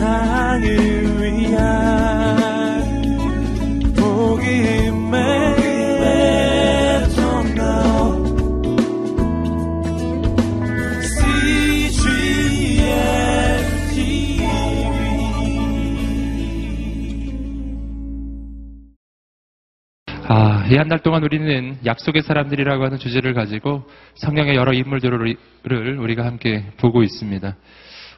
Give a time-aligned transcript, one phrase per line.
[0.00, 0.64] 세상을
[1.20, 2.80] 위한
[3.94, 5.20] 복음의
[20.32, 23.82] 아, 이 한 달 동안 우리는 약속의 사람들이라고 하는 주제를 가지고
[24.14, 27.56] 성경의 여러 인물들을 우리가 함께 보고 있습니다.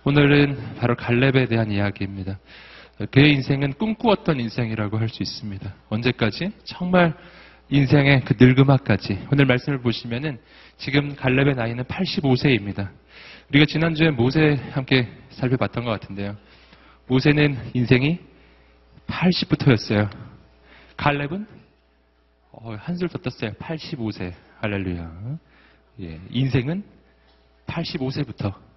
[0.05, 2.38] 오늘은 바로 갈렙에 대한 이야기입니다.
[3.12, 5.75] 그의 인생은 꿈꾸었던 인생이라고 할 수 있습니다.
[5.88, 6.52] 언제까지?
[6.65, 7.15] 정말
[7.70, 9.28] 인생의 그 늙음아까지.
[9.33, 10.41] 오늘 말씀을 보시면은
[10.77, 12.91] 지금 갈렙의 나이는 85세입니다.
[13.51, 16.37] 우리가 지난주에 모세 함께 살펴봤던 것 같은데요.
[17.06, 18.19] 모세는 인생이
[19.06, 20.11] 80부터였어요.
[20.97, 21.47] 갈렙은
[22.50, 23.53] 어, 한술 더 떴어요.
[23.53, 24.33] 85세.
[24.61, 25.39] 할렐루야.
[26.00, 26.83] 예, 인생은
[27.66, 28.72] 85세부터 예,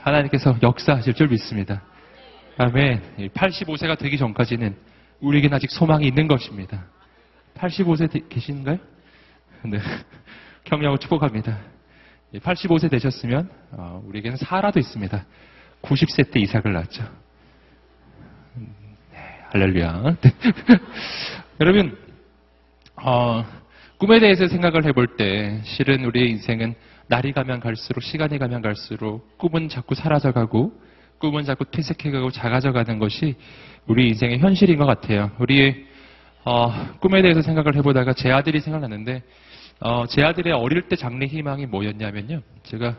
[0.00, 1.82] 하나님께서 역사하실 줄 믿습니다.
[2.58, 3.30] 아멘.
[3.34, 4.76] 85세가 되기 전까지는
[5.20, 6.86] 우리에겐 아직 소망이 있는 것입니다.
[7.56, 8.78] 85세 되, 계신가요?
[9.64, 9.78] 네.
[10.64, 11.58] 격려하고 축복합니다.
[12.34, 15.24] 85세 되셨으면 어, 우리에게는 사라도 있습니다.
[15.82, 17.04] 90세 때 이삭을 낳았죠.
[19.12, 19.18] 네,
[19.52, 20.16] 할렐루야.
[20.20, 20.30] 네.
[21.60, 21.96] 여러분
[22.96, 23.44] 어,
[23.98, 26.74] 꿈에 대해서 생각을 해볼 때 실은 우리의 인생은
[27.06, 30.72] 날이 가면 갈수록 시간이 가면 갈수록 꿈은 자꾸 사라져가고
[31.18, 33.36] 꿈은 자꾸 퇴색해가고 작아져가는 것이
[33.86, 35.30] 우리 인생의 현실인 것 같아요.
[35.38, 35.86] 우리의
[36.44, 39.22] 어, 꿈에 대해서 생각을 해보다가 제 아들이 생각났는데
[39.80, 42.42] 어, 제 아들의 어릴 때 장래 희망이 뭐였냐면요.
[42.64, 42.96] 제가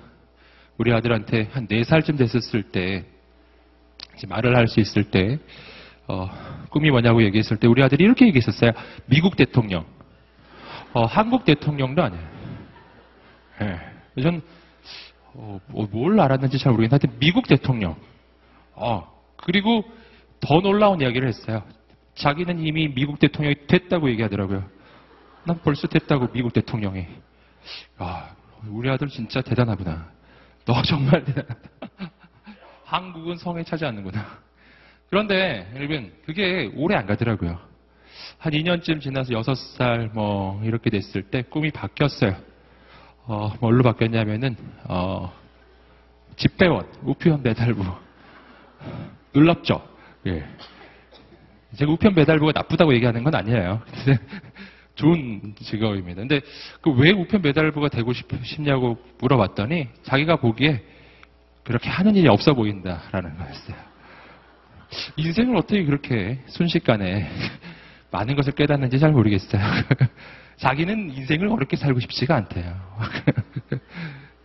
[0.78, 3.06] 우리 아들한테 한 4살쯤 됐었을 때
[4.28, 5.40] 말을 할 수 있을 때
[6.08, 6.30] 어,
[6.70, 8.72] 꿈이 뭐냐고 얘기했을 때 우리 아들이 이렇게 얘기했었어요.
[9.06, 9.86] 미국 대통령.
[10.94, 12.24] 어, 한국 대통령도 아니에요.
[13.62, 13.95] 예.
[14.22, 14.42] 전,
[15.34, 17.96] 어, 뭐, 뭘 알았는지 잘 모르겠는데 하여튼 미국 대통령.
[18.74, 19.84] 어, 그리고
[20.40, 21.64] 더 놀라운 이야기를 했어요.
[22.16, 24.64] 자기는 이미 미국 대통령이 됐다고 얘기하더라고요.
[25.44, 27.06] 난 벌써 됐다고 미국 대통령이.
[27.98, 28.36] 아,
[28.68, 30.12] 우리 아들 진짜 대단하구나.
[30.66, 31.56] 너 정말 대단하다.
[32.86, 34.40] 한국은 성에 차지 않는구나.
[35.10, 37.60] 그런데 여러분 그게 오래 안 가더라고요.
[38.38, 42.36] 한 2년쯤 지나서 6살 뭐 이렇게 됐을 때 꿈이 바뀌었어요.
[43.28, 44.56] 어, 뭘로 바뀌었냐면은
[44.86, 45.32] 어,
[46.36, 47.84] 집배원, 우편 배달부.
[49.34, 49.82] 놀랍죠?
[50.28, 50.46] 예.
[51.76, 53.82] 제가 우편 배달부가 나쁘다고 얘기하는 건 아니에요.
[54.96, 56.22] 좋은 직업입니다.
[56.22, 56.40] 근데
[56.82, 60.82] 그 왜 우편 배달부가 되고 싶냐고 물어봤더니 자기가 보기에
[61.64, 63.76] 그렇게 하는 일이 없어 보인다라는 거였어요.
[65.18, 67.30] 인생을 어떻게 그렇게 순식간에
[68.12, 69.62] 많은 것을 깨닫는지 잘 모르겠어요.
[70.58, 72.76] 자기는 인생을 어렵게 살고 싶지가 않대요.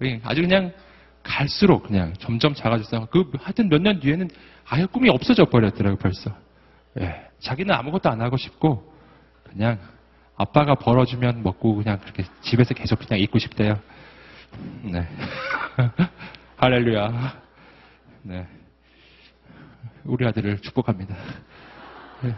[0.25, 0.73] 아주 그냥
[1.23, 3.07] 갈수록 그냥 점점 작아졌어요.
[3.07, 4.29] 그 하여튼 몇 년 뒤에는
[4.69, 6.35] 아예 꿈이 없어져 버렸더라고요, 벌써.
[7.01, 8.93] 예, 자기는 아무것도 안 하고 싶고
[9.45, 9.79] 그냥
[10.37, 13.79] 아빠가 벌어주면 먹고 그냥 그렇게 집에서 계속 그냥 있고 싶대요.
[14.83, 15.07] 네.
[16.57, 17.41] 할렐루야.
[18.23, 18.47] 네.
[20.05, 21.15] 우리 아들을 축복합니다.
[22.23, 22.35] 네.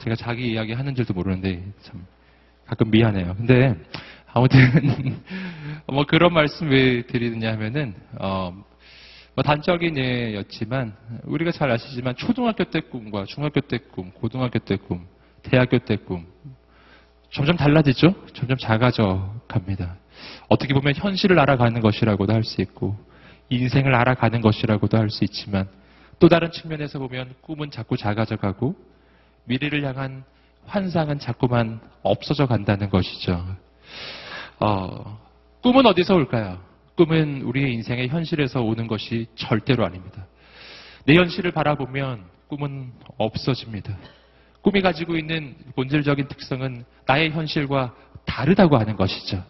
[0.00, 2.06] 제가 자기 이야기 하는 줄도 모르는데 참
[2.66, 3.34] 가끔 미안해요.
[3.36, 3.74] 근데
[4.32, 4.58] 아무튼
[5.86, 8.52] 뭐 그런 말씀 왜 드리느냐 하면은 어,
[9.34, 10.94] 뭐 단적인 예였지만
[11.24, 15.06] 우리가 잘 아시지만 초등학교 때 꿈과 중학교 때 꿈, 고등학교 때 꿈,
[15.42, 16.26] 대학교 때 꿈
[17.30, 18.14] 점점 달라지죠?
[18.32, 19.96] 점점 작아져 갑니다.
[20.48, 22.96] 어떻게 보면 현실을 알아가는 것이라고도 할 수 있고
[23.50, 25.68] 인생을 알아가는 것이라고도 할 수 있지만
[26.18, 28.74] 또 다른 측면에서 보면 꿈은 자꾸 작아져 가고
[29.44, 30.24] 미래를 향한
[30.66, 33.44] 환상은 자꾸만 없어져 간다는 것이죠.
[34.58, 35.18] 어,
[35.62, 36.58] 꿈은 어디서 올까요?
[36.96, 40.26] 꿈은 우리의 인생의 현실에서 오는 것이 절대로 아닙니다.
[41.04, 43.96] 내 현실을 바라보면 꿈은 없어집니다.
[44.62, 47.94] 꿈이 가지고 있는 본질적인 특성은 나의 현실과
[48.24, 49.44] 다르다고 하는 것이죠.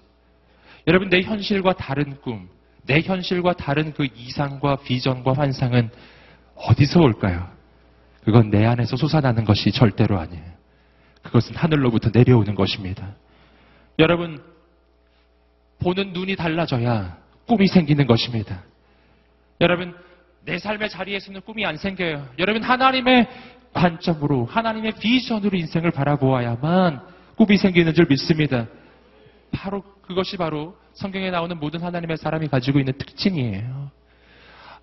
[0.87, 2.49] 여러분, 내 현실과 다른 꿈,
[2.85, 5.91] 내 현실과 다른 그 이상과 비전과 환상은
[6.55, 7.49] 어디서 올까요?
[8.25, 10.56] 그건 내 안에서 솟아나는 것이 절대로 아니에요.
[11.27, 13.15] 그것은 하늘로부터 내려오는 것입니다.
[13.99, 14.43] 여러분,
[15.81, 18.63] 보는 눈이 달라져야 꿈이 생기는 것입니다.
[19.61, 19.95] 여러분,
[20.45, 22.29] 내 삶의 자리에서는 꿈이 안 생겨요.
[22.39, 23.29] 여러분, 하나님의
[23.73, 27.01] 관점으로, 하나님의 비전으로 인생을 바라보아야만
[27.37, 28.67] 꿈이 생기는 줄 믿습니다.
[29.51, 33.91] 바로 그것이 바로 성경에 나오는 모든 하나님의 사람이 가지고 있는 특징이에요.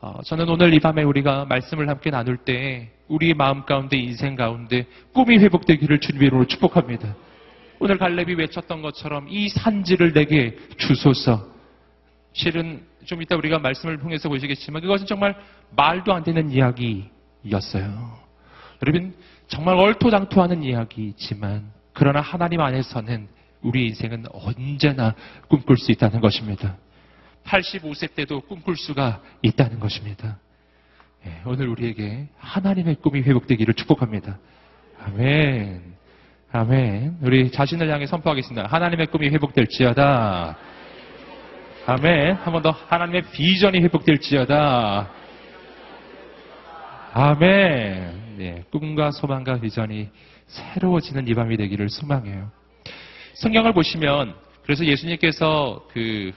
[0.05, 4.85] 어, 저는 오늘 이 밤에 우리가 말씀을 함께 나눌 때 우리의 마음 가운데 인생 가운데
[5.13, 7.15] 꿈이 회복되기를 주님으로 축복합니다.
[7.79, 11.47] 오늘 갈렙이 외쳤던 것처럼 이 산지를 내게 주소서.
[12.33, 15.37] 실은 좀 이따 우리가 말씀을 통해서 보시겠지만 그것은 정말
[15.73, 17.09] 말도 안 되는 이야기,
[17.45, 18.19] 이야기였어요.
[18.85, 19.13] 여러분,
[19.47, 21.63] 정말 얼토당토하는 이야기이지만,
[21.93, 23.29] 그러나 하나님 안에서는
[23.61, 25.15] 우리 인생은 언제나
[25.47, 26.75] 꿈꿀 수 있다는 것입니다.
[27.45, 30.37] 85세 때도 꿈꿀 수가 있다는 것입니다.
[31.25, 34.37] 예, 오늘 우리에게 하나님의 꿈이 회복되기를 축복합니다.
[35.05, 35.81] 아멘.
[36.51, 37.17] 아멘.
[37.21, 38.67] 우리 자신을 향해 선포하겠습니다.
[38.67, 40.57] 하나님의 꿈이 회복될지어다.
[41.85, 42.35] 아멘.
[42.35, 45.09] 한 번 더 하나님의 비전이 회복될지어다.
[47.13, 48.35] 아멘.
[48.37, 50.09] 네, 꿈과 소망과 비전이
[50.47, 52.51] 새로워지는 이 밤이 되기를 소망해요.
[53.35, 56.31] 성경을 보시면 그래서 예수님께서 그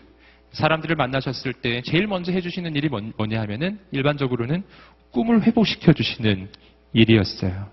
[0.53, 4.63] 사람들을 만나셨을 때 제일 먼저 해주시는 일이 뭔- 뭐냐 하면은 일반적으로는
[5.11, 6.49] 꿈을 회복시켜 주시는
[6.93, 7.69] 일이었어요.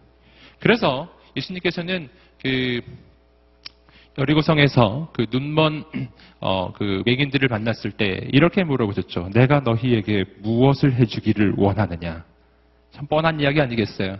[0.59, 2.09] 그래서 예수님께서는
[2.41, 2.81] 그
[4.17, 5.83] 여리고성에서 그 눈먼
[6.39, 9.29] 어, 그 맹인들을 만났을 때 이렇게 물어보셨죠.
[9.33, 12.23] 내가 너희에게 무엇을 해주기를 원하느냐?
[12.91, 14.17] 참 뻔한 이야기 아니겠어요?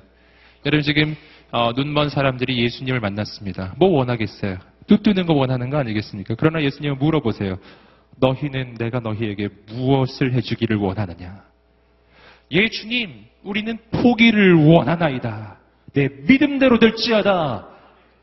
[0.66, 1.16] 여러분 지금
[1.52, 3.76] 어, 눈먼 사람들이 예수님을 만났습니다.
[3.78, 4.58] 뭐 원하겠어요?
[4.88, 6.36] 눈 뜨는 거 원하는 거 아니겠습니까?
[6.38, 7.58] 그러나 예수님은 물어보세요.
[8.18, 11.44] 너희는 내가 너희에게 무엇을 해주기를 원하느냐?
[12.52, 15.58] 예 주님, 우리는 포기를 원하나이다.
[15.94, 17.68] 내 믿음대로 될지어다.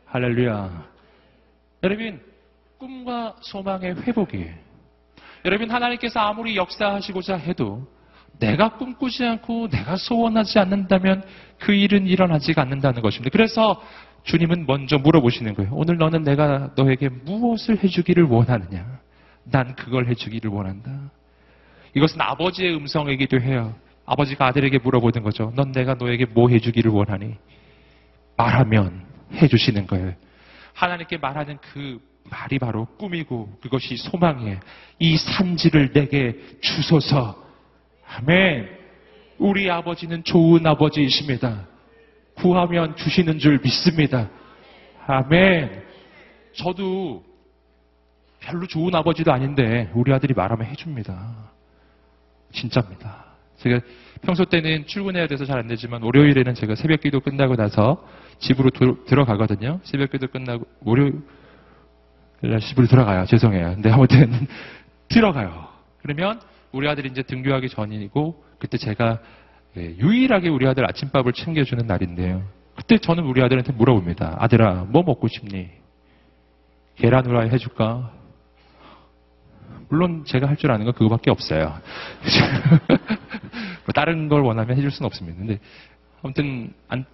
[0.07, 0.89] 할렐루야.
[1.83, 2.21] 여러분,
[2.79, 4.55] 꿈과 소망의 회복이에요.
[5.45, 7.87] 여러분, 하나님께서 아무리 역사하시고자 해도
[8.39, 11.23] 내가 꿈꾸지 않고 내가 소원하지 않는다면
[11.59, 13.31] 그 일은 일어나지가 않는다는 것입니다.
[13.33, 13.81] 그래서
[14.25, 15.71] 주님은 먼저 물어보시는 거예요.
[15.73, 19.01] 오늘 너는 내가 너에게 무엇을 해주기를 원하느냐?
[19.51, 21.11] 난 그걸 해주기를 원한다.
[21.95, 23.75] 이것은 아버지의 음성이기도 해요.
[24.07, 25.53] 아버지가 아들에게 물어보는 거죠.
[25.55, 27.37] 넌 내가 너에게 뭐 해주기를 원하니?
[28.37, 30.15] 말하면 해주시는 거예요.
[30.75, 34.59] 하나님께 말하는 그 말이 바로 꿈이고 그것이 소망이에요.
[34.99, 37.37] 이 산지를 내게 주소서.
[38.17, 38.69] 아멘.
[39.39, 41.67] 우리 아버지는 좋은 아버지이십니다.
[42.35, 44.29] 구하면 주시는 줄 믿습니다.
[45.07, 45.83] 아멘.
[46.55, 47.25] 저도
[48.41, 51.51] 별로 좋은 아버지도 아닌데 우리 아들이 말하면 해줍니다.
[52.53, 53.25] 진짜입니다.
[53.59, 53.81] 제가
[54.23, 58.03] 평소 때는 출근해야 돼서 잘 안 되지만 월요일에는 제가 새벽 기도 끝나고 나서
[58.39, 59.81] 집으로 도- 들어가거든요.
[59.85, 61.21] 새벽 기도 끝나고 월요일
[62.41, 63.27] 날 집으로 들어가요.
[63.27, 63.75] 죄송해요.
[63.75, 64.31] 근데 아무튼
[65.09, 65.69] 들어가요.
[66.03, 66.41] 그러면
[66.73, 69.19] 우리 아들이 이제 등교하기 전이고 그때 제가
[69.77, 72.43] 예, 유일하게 우리 아들 아침밥을 챙겨주는 날인데요.
[72.75, 74.37] 그때 저는 우리 아들한테 물어봅니다.
[74.41, 75.69] 아들아, 뭐 먹고 싶니?
[76.97, 78.13] 계란 후라이 해줄까?
[79.91, 81.79] 물론 제가 할 줄 아는 건 그거밖에 없어요.
[82.89, 85.39] 뭐 다른 걸 원하면 해줄 수는 없습니다.
[85.39, 85.59] 근데
[86.23, 87.05] 아무튼 안-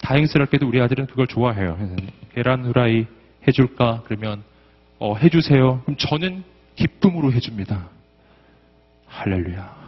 [0.00, 1.78] 다행스럽게도 우리 아들은 그걸 좋아해요.
[2.34, 3.06] 계란 후라이
[3.46, 4.02] 해줄까?
[4.06, 4.42] 그러면
[4.98, 5.82] 어, 해주세요.
[5.82, 6.42] 그럼 저는
[6.76, 7.88] 기쁨으로 해줍니다.
[9.06, 9.82] 할렐루야.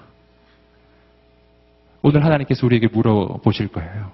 [2.03, 4.13] 오늘 하나님께서 우리에게 물어보실 거예요.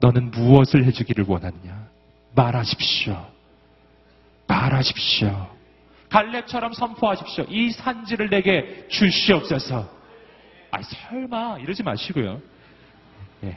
[0.00, 1.86] 너는 무엇을 해주기를 원하느냐?
[2.34, 3.26] 말하십시오.
[4.46, 5.57] 말하십시오.
[6.08, 7.44] 갈렙처럼 선포하십시오.
[7.48, 9.88] 이 산지를 내게 주시옵소서.
[10.70, 12.40] 아니 설마 이러지 마시고요.
[13.44, 13.56] 예.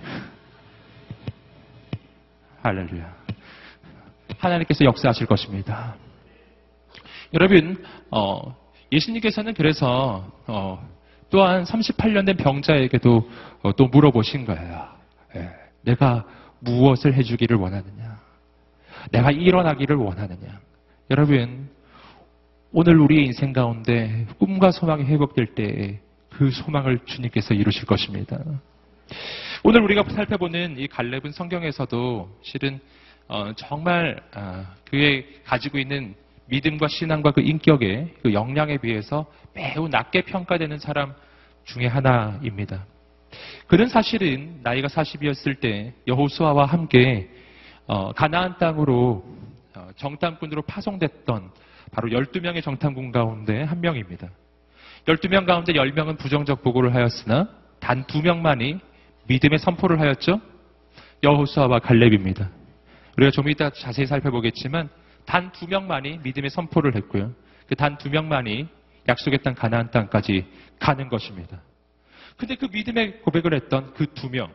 [2.61, 3.21] 할렐루야.
[4.37, 5.95] 하나님께서 역사하실 것입니다.
[7.33, 8.55] 여러분, 어,
[8.91, 10.87] 예수님께서는 그래서 어,
[11.29, 13.29] 또한 38년 된 병자에게도
[13.63, 14.87] 어, 또 물어보신 거예요.
[15.35, 15.49] 예.
[15.81, 16.25] 내가
[16.59, 18.19] 무엇을 해주기를 원하느냐?
[19.11, 20.59] 내가 일어나기를 원하느냐?
[21.09, 21.69] 여러분,
[22.73, 25.99] 오늘 우리의 인생 가운데 꿈과 소망이 회복될 때에
[26.29, 28.39] 그 소망을 주님께서 이루실 것입니다.
[29.61, 32.79] 오늘 우리가 살펴보는 이 갈렙은 성경에서도 실은
[33.27, 40.21] 어, 정말 아, 그의 가지고 있는 믿음과 신앙과 그 인격의 그 역량에 비해서 매우 낮게
[40.21, 41.13] 평가되는 사람
[41.65, 42.85] 중에 하나입니다.
[43.67, 47.29] 그는 사실은 나이가 40이었을 때 여호수아와 함께
[47.85, 49.25] 어, 가나안 땅으로
[49.75, 51.51] 어, 정탐꾼으로 파송됐던
[51.91, 54.29] 바로 12명의 정탐꾼 가운데 한 명입니다.
[55.05, 58.79] 12명 가운데 10명은 부정적 보고를 하였으나 단 2명만이
[59.27, 60.41] 믿음의 선포를 하였죠.
[61.23, 62.49] 여호수아와 갈렙입니다.
[63.17, 64.89] 우리가 좀 이따 자세히 살펴보겠지만
[65.25, 67.33] 단두 명만이 믿음의 선포를 했고요.
[67.67, 68.67] 그단두 명만이
[69.07, 70.45] 약속의 땅 가나안 땅까지
[70.79, 71.61] 가는 것입니다.
[72.37, 74.51] 근데 그 믿음의 고백을 했던 그 두 명,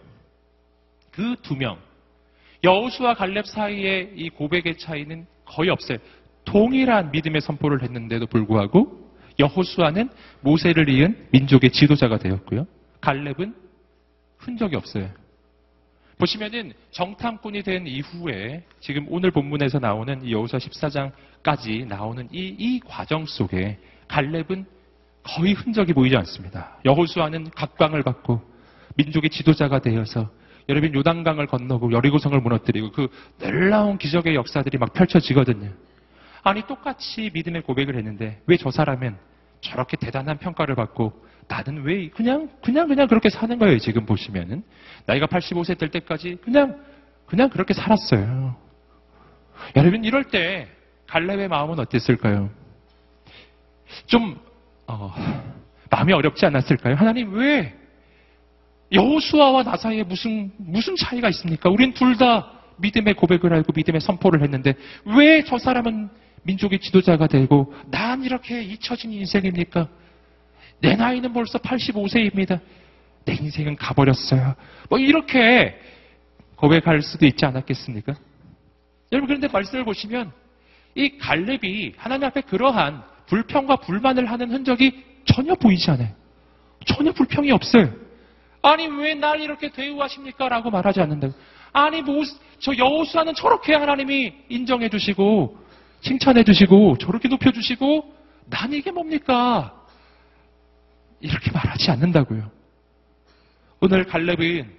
[1.13, 1.79] 그 두 명,
[2.65, 5.99] 여호수와 갈렙 사이의 이 고백의 차이는 거의 없어요.
[6.47, 9.07] 동일한 믿음의 선포를 했는데도 불구하고
[9.39, 10.09] 여호수아는
[10.41, 12.67] 모세를 이은 민족의 지도자가 되었고요.
[13.03, 13.55] 갈렙은
[14.39, 15.11] 흔적이 없어요.
[16.19, 23.27] 보시면은 정탐꾼이 된 이후에 지금 오늘 본문에서 나오는 이 여호수아 14장까지 나오는 이, 이 과정
[23.27, 24.65] 속에 갈렙은
[25.23, 26.79] 거의 흔적이 보이지 않습니다.
[26.87, 28.41] 여호수아는 각광을 받고
[28.95, 30.31] 민족의 지도자가 되어서
[30.69, 35.71] 여러분 요단강을 건너고 여리고성을 무너뜨리고 그 놀라운 기적의 역사들이 막 펼쳐지거든요.
[36.43, 39.17] 아니 똑같이 믿음의 고백을 했는데 왜 저 사람은
[39.61, 41.13] 저렇게 대단한 평가를 받고
[41.49, 43.79] 나는 왜 그냥 그냥 그냥 그렇게 사는 거예요.
[43.79, 44.63] 지금 보시면은
[45.07, 46.81] 나이가 85세 될 때까지 그냥
[47.27, 48.57] 그냥 그렇게 살았어요.
[49.77, 50.69] 여러분 이럴 때
[51.09, 52.51] 갈렙의 마음은 어땠을까요?
[54.07, 54.39] 좀
[54.87, 55.13] 어,
[55.91, 56.95] 마음이 어렵지 않았을까요?
[56.97, 57.75] 하나님 왜
[58.93, 61.71] 여호수아와 나 사이에 무슨 무슨 차이가 있습니까?
[61.71, 64.75] 우린 둘 다 믿음의 고백을 알고 믿음의 선포를 했는데
[65.05, 66.11] 왜 저 사람은
[66.47, 69.89] 민족의 지도자가 되고 난 이렇게 잊혀진 인생입니까?
[70.81, 72.61] 내 나이는 벌써 85세입니다.
[73.25, 74.55] 내 인생은 가버렸어요.
[74.89, 75.79] 뭐 이렇게
[76.57, 78.15] 고백할 수도 있지 않았겠습니까?
[79.13, 80.33] 여러분 그런데 말씀을 보시면
[80.95, 86.11] 이 갈렙이 하나님 앞에 그러한 불평과 불만을 하는 흔적이 전혀 보이지 않아요.
[86.87, 87.93] 전혀 불평이 없어요.
[88.63, 90.49] 아니 왜 날 이렇게 대우하십니까?
[90.49, 91.35] 라고 말하지 않는다고.
[91.73, 92.23] 아니 뭐
[92.59, 95.59] 저 여호수아는 저렇게 하나님이 인정해 주시고
[96.01, 98.15] 칭찬해 주시고 저렇게 높여 주시고
[98.47, 99.75] 난 이게 뭡니까?
[101.21, 102.51] 이렇게 말하지 않는다고요.
[103.81, 104.73] 오늘 갈렙은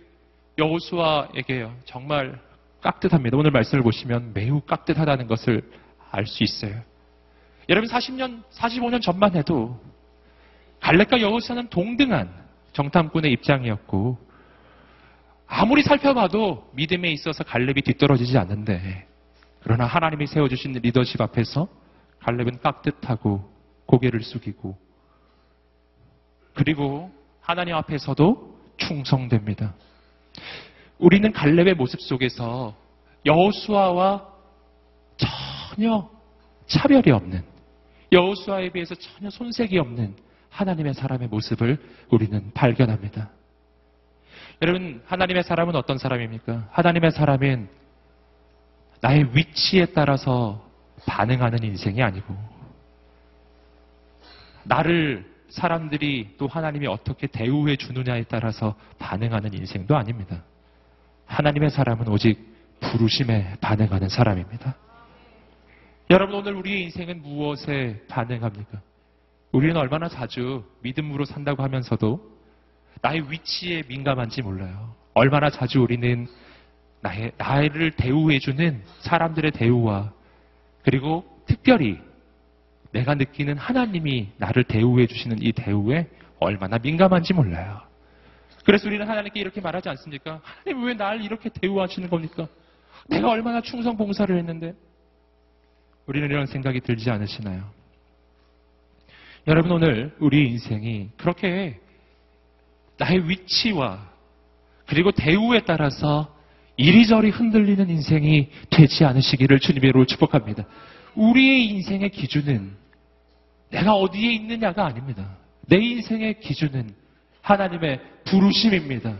[0.58, 1.76] 여호수아에게요.
[1.86, 2.40] 정말
[2.82, 3.38] 깍듯합니다.
[3.38, 5.70] 오늘 말씀을 보시면 매우 깍듯하다는 것을
[6.12, 6.82] 알 수 있어요.
[7.70, 9.80] 여러분 40년, 45년 전만 해도
[10.80, 12.32] 갈렙과 여호수아는 동등한
[12.74, 14.18] 정탐꾼의 입장이었고
[15.48, 19.07] 아무리 살펴봐도 믿음에 있어서 갈렙이 뒤떨어지지 않는데
[19.62, 21.68] 그러나 하나님이 세워주신 리더십 앞에서
[22.20, 23.50] 갈렙은 깍듯하고
[23.86, 24.78] 고개를 숙이고
[26.54, 27.12] 그리고
[27.42, 29.74] 하나님 앞에서도 충성됩니다.
[31.00, 32.76] 우리는 갈렙의 모습 속에서
[33.26, 34.28] 여호수아와
[35.18, 36.10] 전혀
[36.68, 37.44] 차별이 없는
[38.12, 40.16] 여호수아에 비해서 전혀 손색이 없는
[40.50, 41.78] 하나님의 사람의 모습을
[42.10, 43.30] 우리는 발견합니다.
[44.62, 46.70] 여러분, 하나님의 사람은 어떤 사람입니까?
[46.72, 47.70] 하나님의 사람은
[49.02, 50.66] 나의 위치에 따라서
[51.06, 52.36] 반응하는 인생이 아니고,
[54.64, 60.44] 나를 사람들이 또 하나님이 어떻게 대우해 주느냐에 따라서 반응하는 인생도 아닙니다.
[61.26, 62.40] 하나님의 사람은 오직
[62.80, 64.76] 부르심에 반응하는 사람입니다.
[66.10, 68.82] 여러분, 오늘 우리의 인생은 무엇에 반응합니까?
[69.52, 72.38] 우리는 얼마나 자주 믿음으로 산다고 하면서도
[73.02, 74.96] 나의 위치에 민감한지 몰라요.
[75.14, 76.28] 얼마나 자주 우리는
[77.02, 80.12] 나의, 나를 대우해주는 사람들의 대우와
[80.84, 82.00] 그리고 특별히
[82.92, 86.08] 내가 느끼는 하나님이 나를 대우해주시는 이 대우에
[86.40, 87.82] 얼마나 민감한지 몰라요.
[88.66, 90.42] 그래서 우리는 하나님께 이렇게 말하지 않습니까?
[90.64, 92.48] 하나님 왜날 이렇게 대우하시는 겁니까?
[93.08, 94.74] 내가 얼마나 충성 봉사를 했는데
[96.06, 97.70] 우리는 이런 생각이 들지 않으시나요?
[99.48, 101.80] 여러분 오늘 우리 인생이 그렇게
[102.98, 104.10] 나의 위치와
[104.86, 106.36] 그리고 대우에 따라서
[106.78, 110.64] 이리저리 흔들리는 인생이 되지 않으시기를 주님으로 축복합니다.
[111.16, 112.72] 우리의 인생의 기준은
[113.72, 115.38] 내가 어디에 있느냐가 아닙니다.
[115.68, 116.92] 내 인생의 기준은
[117.42, 119.16] 하나님의 부르심입니다.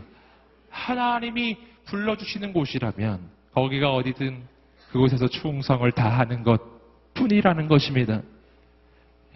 [0.70, 3.20] 하나님이 불러주시는 곳이라면
[3.52, 4.42] 거기가 어디든
[4.92, 6.60] 그곳에서 충성을 다하는 것
[7.14, 8.22] 뿐이라는 것입니다.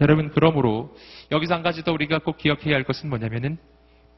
[0.01, 0.95] 여러분, 그러므로
[1.31, 3.57] 여기서 한 가지 더 우리가 꼭 기억해야 할 것은 뭐냐면은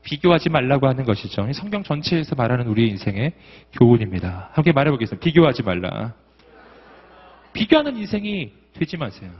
[0.05, 1.51] 비교하지 말라고 하는 것이죠.
[1.53, 3.33] 성경 전체에서 말하는 우리의 인생의
[3.73, 4.51] 교훈입니다.
[4.53, 5.23] 함께 말해보겠습니다.
[5.23, 6.13] 비교하지 말라.
[7.53, 9.31] 비교하는 인생이 되지 마세요.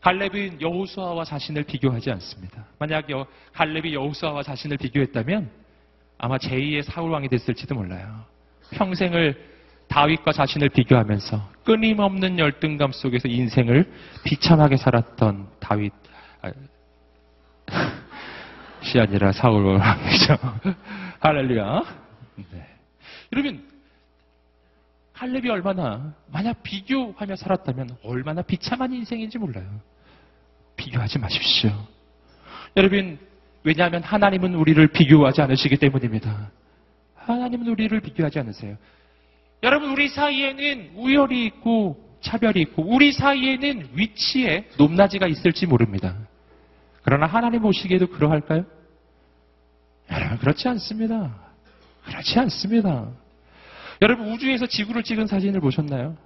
[0.00, 2.66] 갈렙은 여호수아와 자신을 비교하지 않습니다.
[2.78, 5.50] 만약 여, 갈렙이 여호수아와 자신을 비교했다면
[6.18, 8.24] 아마 제2의 사울 왕이 됐을지도 몰라요.
[8.72, 9.50] 평생을
[9.88, 13.90] 다윗과 자신을 비교하면서 끊임없는 열등감 속에서 인생을
[14.24, 15.92] 비참하게 살았던 다윗
[16.42, 16.52] 아,
[18.82, 20.36] 시 아니라 사울 왕이죠.
[21.20, 21.82] 할렐루야.
[22.52, 22.66] 네.
[23.32, 23.68] 여러분
[25.12, 29.66] 칼렙이 얼마나 만약 비교하며 살았다면 얼마나 비참한 인생인지 몰라요.
[30.76, 31.70] 비교하지 마십시오.
[32.76, 33.18] 여러분
[33.62, 36.50] 왜냐하면 하나님은 우리를 비교하지 않으시기 때문입니다.
[37.16, 38.76] 하나님은 우리를 비교하지 않으세요.
[39.62, 46.16] 여러분 우리 사이에는 우열이 있고 차별이 있고 우리 사이에는 위치에 높낮이가 있을지 모릅니다.
[47.02, 48.64] 그러나 하나님 보시기에도 그러할까요?
[50.10, 51.34] 여러분 그렇지 않습니다.
[52.04, 53.08] 그렇지 않습니다.
[54.02, 56.16] 여러분 우주에서 지구를 찍은 사진을 보셨나요?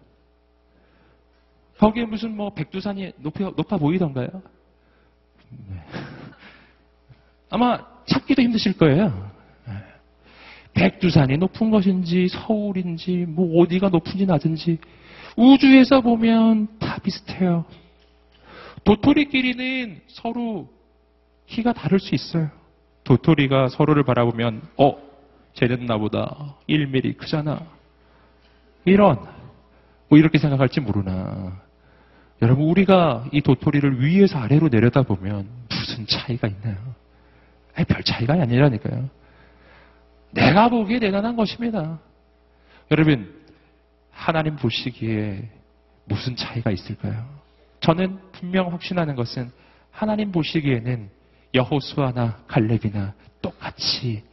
[1.78, 4.28] 거기에 무슨 뭐 백두산이 높아, 높아 보이던가요?
[5.50, 5.85] 네.
[7.50, 9.33] 아마 찾기도 힘드실 거예요.
[10.75, 14.78] 백두산이 높은 것인지 서울인지 뭐 어디가 높은지 낮은지
[15.37, 17.64] 우주에서 보면 다 비슷해요.
[18.85, 20.69] 도토리끼리는 서로
[21.47, 22.50] 키가 다를 수 있어요.
[23.05, 24.97] 도토리가 서로를 바라보면 어
[25.55, 27.61] 쟤는 나보다 1mm 크잖아.
[28.85, 29.19] 이런,
[30.09, 31.61] 뭐 이렇게 생각할지 모르나.
[32.43, 36.76] 여러분, 우리가 이 도토리를 위에서 아래로 내려다보면 무슨 차이가 있나요?
[37.75, 39.09] 아니, 별 차이가 아니라니까요.
[40.33, 42.00] 내가 보기에 대단한 것입니다.
[42.91, 43.33] 여러분,
[44.11, 45.49] 하나님 보시기에
[46.05, 47.34] 무슨 차이가 있을까요?
[47.85, 49.53] 저는 분명 확신하는 것은
[49.91, 51.11] 하나님 보시기에는
[51.53, 53.12] 여호수아나 갈렙이나
[53.43, 54.25] 똑같이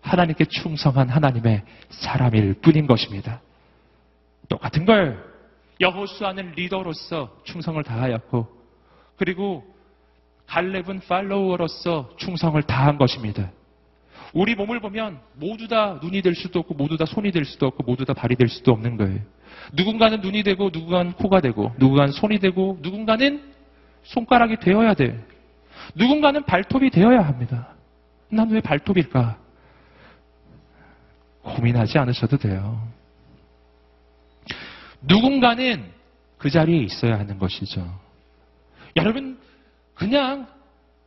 [0.00, 3.40] 하나님께 충성한 하나님의 사람일 뿐인 것입니다.
[4.48, 5.28] 똑같은 걸
[5.80, 8.46] 여호수아는 리더로서 충성을 다하였고
[9.16, 9.64] 그리고
[10.46, 13.50] 갈렙은 팔로워로서 충성을 다한 것입니다.
[14.32, 17.82] 우리 몸을 보면 모두 다 눈이 될 수도 없고 모두 다 손이 될 수도 없고
[17.82, 19.20] 모두 다 발이 될 수도 없는 거예요.
[19.72, 23.42] 누군가는 눈이 되고 누군가는 코가 되고 누군가는 손이 되고 누군가는
[24.04, 25.18] 손가락이 되어야 돼.
[25.94, 27.74] 누군가는 발톱이 되어야 합니다.
[28.30, 29.38] 난 왜 발톱일까?
[31.42, 32.86] 고민하지 않으셔도 돼요.
[35.02, 35.90] 누군가는
[36.38, 37.98] 그 자리에 있어야 하는 것이죠.
[38.96, 39.38] 여러분,
[39.94, 40.46] 그냥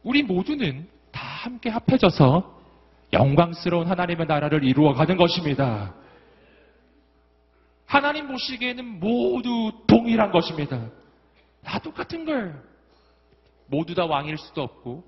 [0.03, 2.62] 우리 모두는 다 함께 합해져서
[3.13, 5.93] 영광스러운 하나님의 나라를 이루어가는 것입니다.
[7.85, 10.89] 하나님 보시기에는 모두 동일한 것입니다.
[11.63, 12.61] 다 똑같은 걸.
[13.67, 15.03] 모두 다 왕일 수도 없고,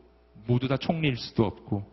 [0.47, 1.83] 모두 다 총리일 수도 없고,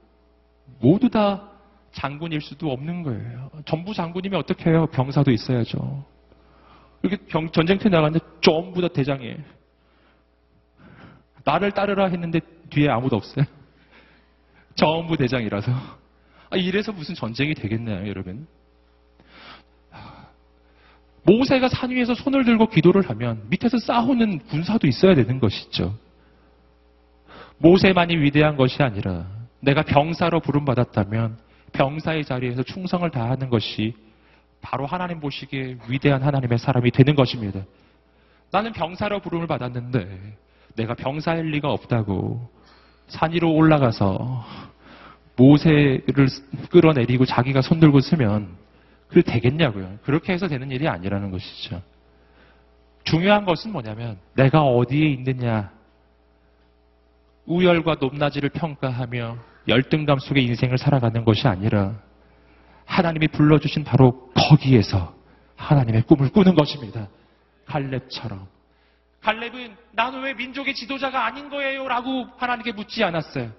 [0.81, 1.49] 모두 다
[1.93, 3.51] 장군일 수도 없는 거예요.
[3.65, 4.87] 전부 장군이면 어떻게 해요?
[4.87, 6.05] 병사도 있어야죠.
[7.03, 9.37] 이렇게 병, 전쟁터에 나갔는데 전부 다 대장이에요.
[11.45, 12.41] 나를 따르라 했는데
[12.71, 13.45] 뒤에 아무도 없어요.
[14.75, 16.02] 전부 대장이라서.
[16.53, 18.47] 아, 이래서 무슨 전쟁이 되겠나요, 여러분?
[21.25, 25.97] 모세가 산 위에서 손을 들고 기도를 하면 밑에서 싸우는 군사도 있어야 되는 것이죠.
[27.59, 29.27] 모세만이 위대한 것이 아니라
[29.61, 31.39] 내가 병사로 부름받았다면
[31.73, 33.95] 병사의 자리에서 충성을 다하는 것이
[34.61, 37.63] 바로 하나님 보시기에 위대한 하나님의 사람이 되는 것입니다.
[38.51, 40.37] 나는 병사로 부름을 받았는데
[40.75, 42.51] 내가 병사일 리가 없다고
[43.07, 44.45] 산 위로 올라가서
[45.37, 46.29] 모세를
[46.71, 48.49] 끌어내리고 자기가 손들고 쓰면
[49.09, 49.99] 그게 되겠냐고요.
[50.05, 51.83] 그렇게 해서 되는 일이 아니라는 것이죠.
[53.05, 55.71] 중요한 것은 뭐냐면 내가 어디에 있느냐
[57.47, 59.37] 우열과 높낮이를 평가하며
[59.69, 61.95] 열등감 속에 인생을 살아가는 것이 아니라
[62.85, 65.15] 하나님이 불러주신 바로 거기에서
[65.57, 67.09] 하나님의 꿈을 꾸는 것입니다.
[67.67, 68.47] 갈렙처럼.
[69.21, 71.87] 갈렙은 나는 왜 민족의 지도자가 아닌 거예요?
[71.87, 73.51] 라고 하나님께 묻지 않았어요.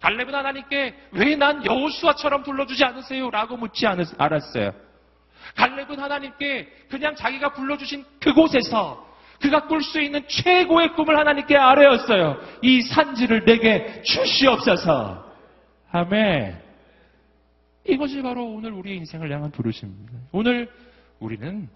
[0.00, 3.30] 갈렙은 하나님께 왜 난 여호수아처럼 불러주지 않으세요?
[3.30, 4.72] 라고 묻지 않았어요.
[5.56, 9.04] 갈렙은 하나님께 그냥 자기가 불러주신 그곳에서
[9.40, 12.38] 그가 꿀 수 있는 최고의 꿈을 하나님께 아뢰었어요.
[12.62, 15.24] 이 산지를 내게 주시옵소서.
[15.92, 16.60] 아멘.
[17.88, 20.12] 이것이 바로 오늘 우리의 인생을 향한 부르심입니다.
[20.32, 20.68] 오늘
[21.20, 21.68] 우리는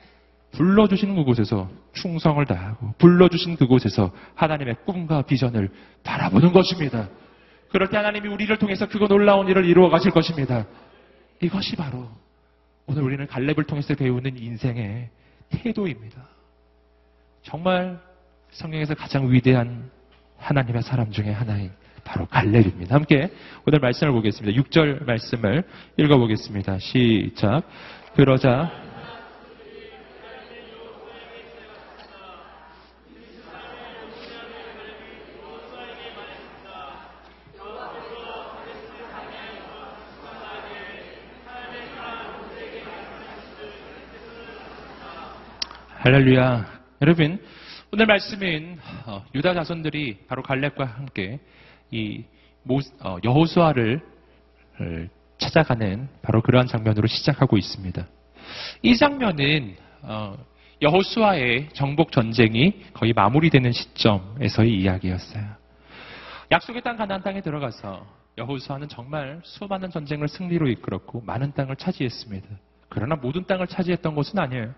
[0.52, 5.70] 불러주신 그곳에서 충성을 다하고 불러주신 그곳에서 하나님의 꿈과 비전을
[6.02, 7.09] 바라보는 것입니다.
[7.70, 10.66] 그럴 때 하나님이 우리를 통해서 그거 놀라운 일을 이루어 가실 것입니다.
[11.40, 12.09] 이것이 바로
[12.87, 15.09] 오늘 우리는 갈렙을 통해서 배우는 인생의
[15.50, 16.22] 태도입니다.
[17.42, 17.98] 정말
[18.50, 19.90] 성경에서 가장 위대한
[20.38, 21.70] 하나님의 사람 중에 하나인
[22.04, 22.94] 바로 갈렙입니다.
[22.94, 23.30] 함께
[23.66, 24.61] 오늘 말씀을 보겠습니다.
[24.62, 25.62] 6절 말씀을
[25.96, 26.78] 읽어보겠습니다.
[26.78, 27.62] 시작.
[28.16, 28.89] 그러자
[46.02, 46.80] 할렐루야.
[47.02, 47.38] 여러분,
[47.92, 51.40] 오늘 말씀은 어, 유다 자손들이 바로 갈렙과 함께
[51.90, 52.24] 이
[53.04, 54.00] 어, 여호수아를
[55.36, 58.06] 찾아가는 바로 그러한 장면으로 시작하고 있습니다.
[58.80, 60.38] 이 장면은 어,
[60.80, 65.44] 여호수아의 정복 전쟁이 거의 마무리되는 시점에서의 이야기였어요.
[66.50, 68.06] 약속의 땅 가나안 땅에 들어가서
[68.38, 72.48] 여호수아는 정말 수많은 전쟁을 승리로 이끌었고 많은 땅을 차지했습니다.
[72.88, 74.74] 그러나 모든 땅을 차지했던 것은 아니에요.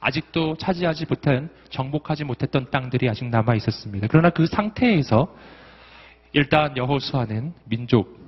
[0.00, 4.06] 아직도 차지하지 못한 정복하지 못했던 땅들이 아직 남아 있었습니다.
[4.10, 5.34] 그러나 그 상태에서
[6.32, 8.18] 일단 여호수아는 민족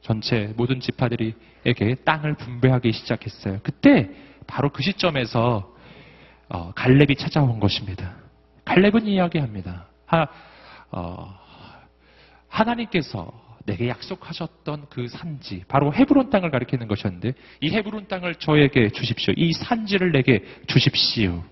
[0.00, 3.60] 전체 모든 지파들에게 땅을 분배하기 시작했어요.
[3.62, 4.10] 그때
[4.46, 5.72] 바로 그 시점에서
[6.48, 8.16] 어, 갈렙이 찾아온 것입니다.
[8.64, 9.86] 갈렙은 이야기합니다.
[10.06, 10.26] 하,
[10.90, 11.38] 어,
[12.48, 19.32] 하나님께서 내게 약속하셨던 그 산지, 바로 헤브론 땅을 가리키는 것이었는데, 이 헤브론 땅을 저에게 주십시오.
[19.36, 21.44] 이 산지를 내게 주십시오.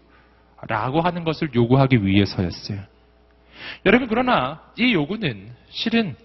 [0.67, 2.81] 라고 하는 것을 요구하기 위해서였어요.
[3.87, 6.17] 여러분, 그러나 이 요구는 실은,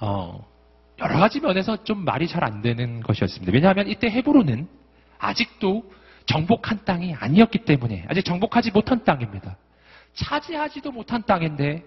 [0.00, 0.44] 어,
[0.98, 3.52] 여러 가지 면에서 좀 말이 잘 안 되는 것이었습니다.
[3.52, 4.66] 왜냐하면 이때 헤브론은
[5.18, 5.84] 아직도
[6.26, 9.56] 정복한 땅이 아니었기 때문에 아직 정복하지 못한 땅입니다.
[10.14, 11.84] 차지하지도 못한 땅인데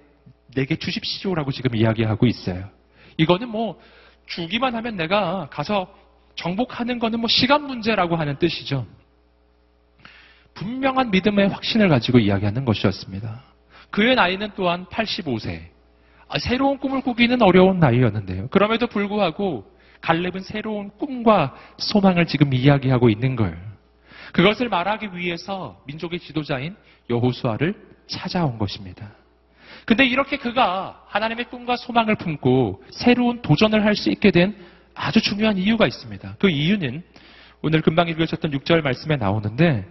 [0.55, 2.69] 내게 주십시오라고 지금 이야기하고 있어요.
[3.17, 3.79] 이거는 뭐
[4.27, 5.93] 주기만 하면 내가 가서
[6.35, 8.85] 정복하는 거는 뭐 시간 문제라고 하는 뜻이죠.
[10.53, 13.43] 분명한 믿음의 확신을 가지고 이야기하는 것이었습니다.
[13.91, 15.67] 그의 나이는 또한 85세.
[16.27, 18.49] 아, 새로운 꿈을 꾸기는 어려운 나이였는데요.
[18.49, 19.65] 그럼에도 불구하고
[20.01, 23.57] 갈렙은 새로운 꿈과 소망을 지금 이야기하고 있는 거예요.
[24.31, 26.75] 그것을 말하기 위해서 민족의 지도자인
[27.09, 27.73] 여호수아를
[28.07, 29.11] 찾아온 것입니다.
[29.85, 34.55] 근데 이렇게 그가 하나님의 꿈과 소망을 품고 새로운 도전을 할 수 있게 된
[34.95, 36.35] 아주 중요한 이유가 있습니다.
[36.39, 37.03] 그 이유는
[37.61, 39.85] 오늘 금방 읽으셨던 6절 말씀에 나오는데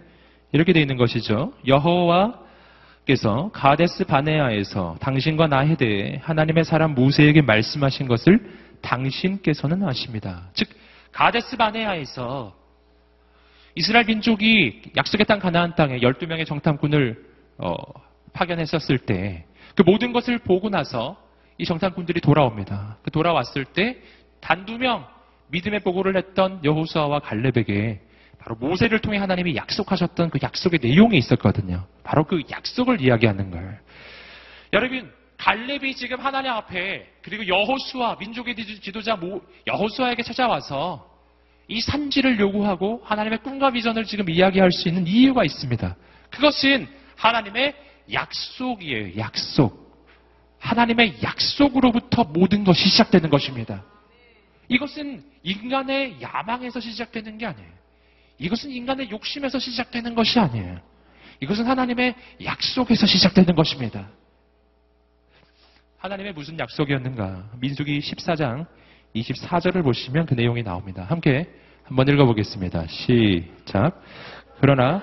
[0.51, 1.53] 이렇게 되어 있는 것이죠.
[1.67, 8.39] 여호와께서 가데스 바네아에서 당신과 나에 대해 하나님의 사람 모세에게 말씀하신 것을
[8.81, 10.49] 당신께서는 아십니다.
[10.53, 10.69] 즉
[11.11, 12.55] 가데스 바네아에서
[13.75, 17.23] 이스라엘 민족이 약속의 땅 가나안 땅에 12명의 정탐꾼을
[17.59, 17.73] 어,
[18.33, 21.17] 파견했었을 때 그 모든 것을 보고 나서
[21.57, 22.97] 이 정탐꾼들이 돌아옵니다.
[23.03, 23.97] 그 돌아왔을 때
[24.41, 25.05] 단두 명
[25.47, 28.01] 믿음의 보고를 했던 여호수아와 갈렙에게
[28.39, 31.85] 바로 모세를 통해 하나님이 약속하셨던 그 약속의 내용이 있었거든요.
[32.03, 33.73] 바로 그 약속을 이야기하는 거예요.
[34.71, 39.19] 여러분, 갈렙이 지금 하나님 앞에 그리고 여호수아 민족의 지도자
[39.67, 41.09] 여호수아에게 찾아와서
[41.67, 45.95] 이 산지를 요구하고 하나님의 꿈과 비전을 지금 이야기할 수 있는 이유가 있습니다.
[46.29, 47.75] 그것은 하나님의
[48.11, 49.17] 약속이에요.
[49.17, 49.89] 약속.
[50.59, 53.83] 하나님의 약속으로부터 모든 것이 시작되는 것입니다.
[54.67, 57.69] 이것은 인간의 야망에서 시작되는 게 아니에요.
[58.37, 60.79] 이것은 인간의 욕심에서 시작되는 것이 아니에요.
[61.41, 64.09] 이것은 하나님의 약속에서 시작되는 것입니다.
[65.97, 67.51] 하나님의 무슨 약속이었는가?
[67.59, 68.65] 민수기 14장
[69.15, 71.03] 24절을 보시면 그 내용이 나옵니다.
[71.03, 71.49] 함께
[71.83, 72.87] 한번 읽어보겠습니다.
[72.87, 74.01] 시작.
[74.61, 75.01] 그러나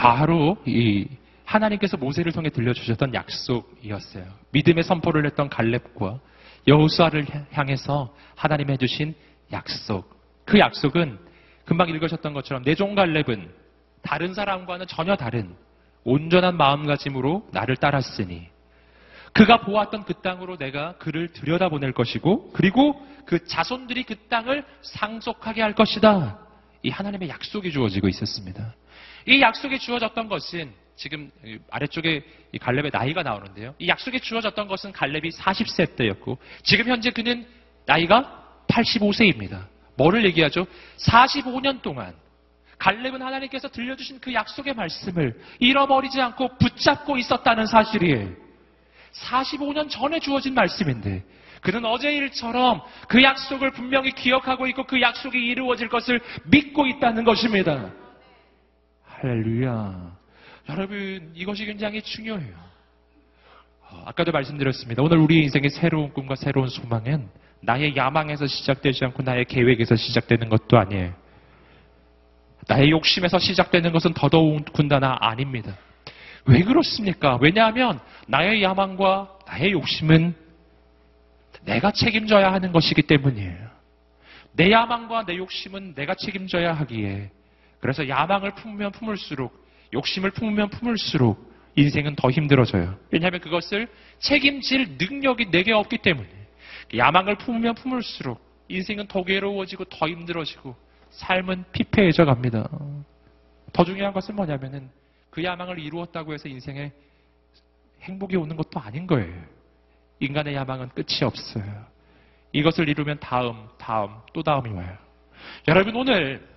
[0.00, 1.06] 바로 이
[1.44, 4.24] 하나님께서 모세를 통해 들려주셨던 약속이었어요.
[4.52, 6.20] 믿음의 선포를 했던 갈렙과
[6.66, 9.14] 여호수아를 향해서 하나님이 해주신
[9.52, 10.08] 약속.
[10.46, 11.18] 그 약속은
[11.66, 13.50] 금방 읽으셨던 것처럼 내종 갈렙은
[14.00, 15.54] 다른 사람과는 전혀 다른
[16.04, 18.48] 온전한 마음가짐으로 나를 따랐으니
[19.34, 25.74] 그가 보았던 그 땅으로 내가 그를 들여다보낼 것이고 그리고 그 자손들이 그 땅을 상속하게 할
[25.74, 26.38] 것이다.
[26.82, 28.74] 이 하나님의 약속이 주어지고 있었습니다.
[29.26, 31.30] 이 약속이 주어졌던 것은 지금
[31.70, 32.22] 아래쪽에
[32.60, 33.74] 갈렙의 나이가 나오는데요.
[33.78, 37.46] 이 약속이 주어졌던 것은 갈렙이 40세 때였고 지금 현재 그는
[37.86, 39.66] 나이가 85세입니다.
[39.96, 40.66] 뭐를 얘기하죠?
[40.98, 42.14] 45년 동안
[42.78, 48.32] 갈렙은 하나님께서 들려주신 그 약속의 말씀을 잃어버리지 않고 붙잡고 있었다는 사실이에요.
[49.12, 51.24] 45년 전에 주어진 말씀인데
[51.60, 57.90] 그는 어제 일처럼 그 약속을 분명히 기억하고 있고 그 약속이 이루어질 것을 믿고 있다는 것입니다.
[59.20, 60.16] 할렐루야.
[60.70, 62.54] 여러분, 이것이 굉장히 중요해요.
[63.82, 65.02] 어, 아까도 말씀드렸습니다.
[65.02, 67.28] 오늘 우리 인생의 새로운 꿈과 새로운 소망은
[67.60, 71.12] 나의 야망에서 시작되지 않고 나의 계획에서 시작되는 것도 아니에요.
[72.66, 75.76] 나의 욕심에서 시작되는 것은 더더욱 군다나 아닙니다.
[76.46, 77.36] 왜 그렇습니까?
[77.42, 80.34] 왜냐하면 나의 야망과 나의 욕심은
[81.64, 83.68] 내가 책임져야 하는 것이기 때문이에요.
[84.52, 87.30] 내 야망과 내 욕심은 내가 책임져야 하기에
[87.80, 89.52] 그래서 야망을 품으면 품을수록
[89.92, 92.96] 욕심을 품으면 품을수록 인생은 더 힘들어져요.
[93.10, 93.88] 왜냐하면 그것을
[94.18, 96.28] 책임질 능력이 내게 없기 때문에
[96.96, 100.76] 야망을 품으면 품을수록 인생은 더 괴로워지고 더 힘들어지고
[101.10, 102.68] 삶은 피폐해져 갑니다.
[103.72, 104.90] 더 중요한 것은 뭐냐면은
[105.30, 106.92] 그 야망을 이루었다고 해서 인생에
[108.02, 109.42] 행복이 오는 것도 아닌 거예요.
[110.20, 111.86] 인간의 야망은 끝이 없어요.
[112.52, 114.96] 이것을 이루면 다음, 다음, 또 다음이 와요.
[115.68, 116.49] 여러분 오늘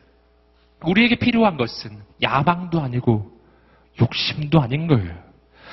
[0.86, 1.91] 우리에게 필요한 것은
[2.22, 3.32] 야망도 아니고
[4.02, 5.13] 욕심도 아닌 거예요.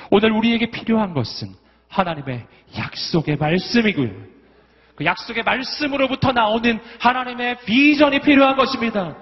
[0.09, 1.53] 오늘 우리에게 필요한 것은
[1.87, 2.45] 하나님의
[2.77, 4.09] 약속의 말씀이고요.
[4.95, 9.15] 그 약속의 말씀으로부터 나오는 하나님의 비전이 필요한 것입니다.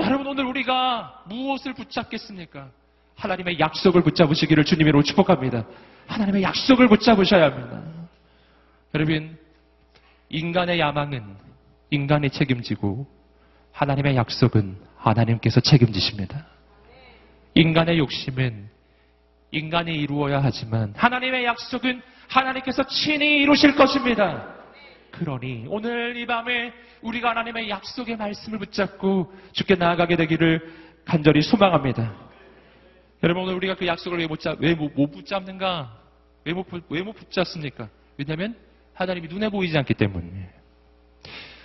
[0.00, 2.70] 여러분 오늘 우리가 무엇을 붙잡겠습니까?
[3.16, 5.64] 하나님의 약속을 붙잡으시기를 주님으로 축복합니다.
[6.06, 7.82] 하나님의 약속을 붙잡으셔야 합니다.
[8.94, 9.38] 여러분
[10.28, 11.36] 인간의 야망은
[11.90, 13.06] 인간이 책임지고
[13.72, 16.46] 하나님의 약속은 하나님께서 책임지십니다.
[17.54, 18.68] 인간의 욕심은
[19.50, 24.48] 인간이 이루어야 하지만 하나님의 약속은 하나님께서 친히 이루실 것입니다.
[25.10, 30.72] 그러니 오늘 이 밤에 우리가 하나님의 약속의 말씀을 붙잡고 죽게 나아가게 되기를
[31.04, 32.14] 간절히 소망합니다.
[33.22, 35.98] 여러분 오늘 우리가 그 약속을 왜 못 잡, 왜못 못 붙잡는가?
[36.44, 37.88] 왜 못, 왜못 붙잡습니까?
[38.16, 38.56] 왜냐하면
[38.94, 40.61] 하나님이 눈에 보이지 않기 때문이에요.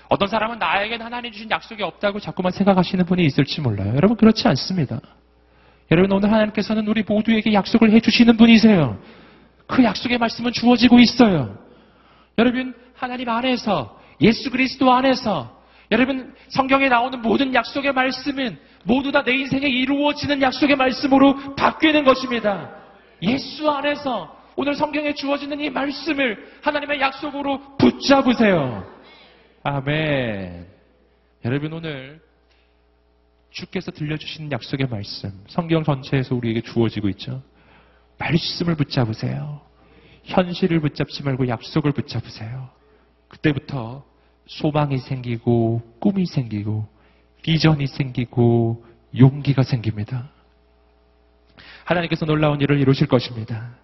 [0.09, 3.93] 어떤 사람은 나에겐 하나님 주신 약속이 없다고 자꾸만 생각하시는 분이 있을지 몰라요.
[3.95, 4.99] 여러분 그렇지 않습니다.
[5.91, 8.99] 여러분 오늘 하나님께서는 우리 모두에게 약속을 해주시는 분이세요.
[9.67, 11.57] 그 약속의 말씀은 주어지고 있어요.
[12.37, 15.57] 여러분 하나님 안에서 예수 그리스도 안에서
[15.91, 22.71] 여러분 성경에 나오는 모든 약속의 말씀은 모두 다 내 인생에 이루어지는 약속의 말씀으로 바뀌는 것입니다.
[23.21, 28.96] 예수 안에서 오늘 성경에 주어지는 이 말씀을 하나님의 약속으로 붙잡으세요.
[29.69, 30.65] 아멘.
[31.43, 32.21] 여러분 오늘
[33.49, 37.43] 주께서 들려주신 약속의 말씀, 성경 전체에서 우리에게 주어지고 있죠.
[38.17, 39.59] 말씀을 붙잡으세요.
[40.23, 42.69] 현실을 붙잡지 말고 약속을 붙잡으세요.
[43.27, 44.05] 그때부터
[44.45, 46.87] 소망이 생기고 꿈이 생기고
[47.41, 48.85] 비전이 생기고
[49.17, 50.29] 용기가 생깁니다.
[51.83, 53.75] 하나님께서 놀라운 일을 이루실 것입니다.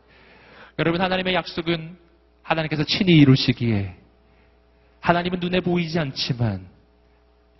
[0.79, 1.97] 여러분 하나님의 약속은
[2.41, 4.02] 하나님께서 친히 이루시기에
[5.03, 6.65] 하나님은 눈에 보이지 않지만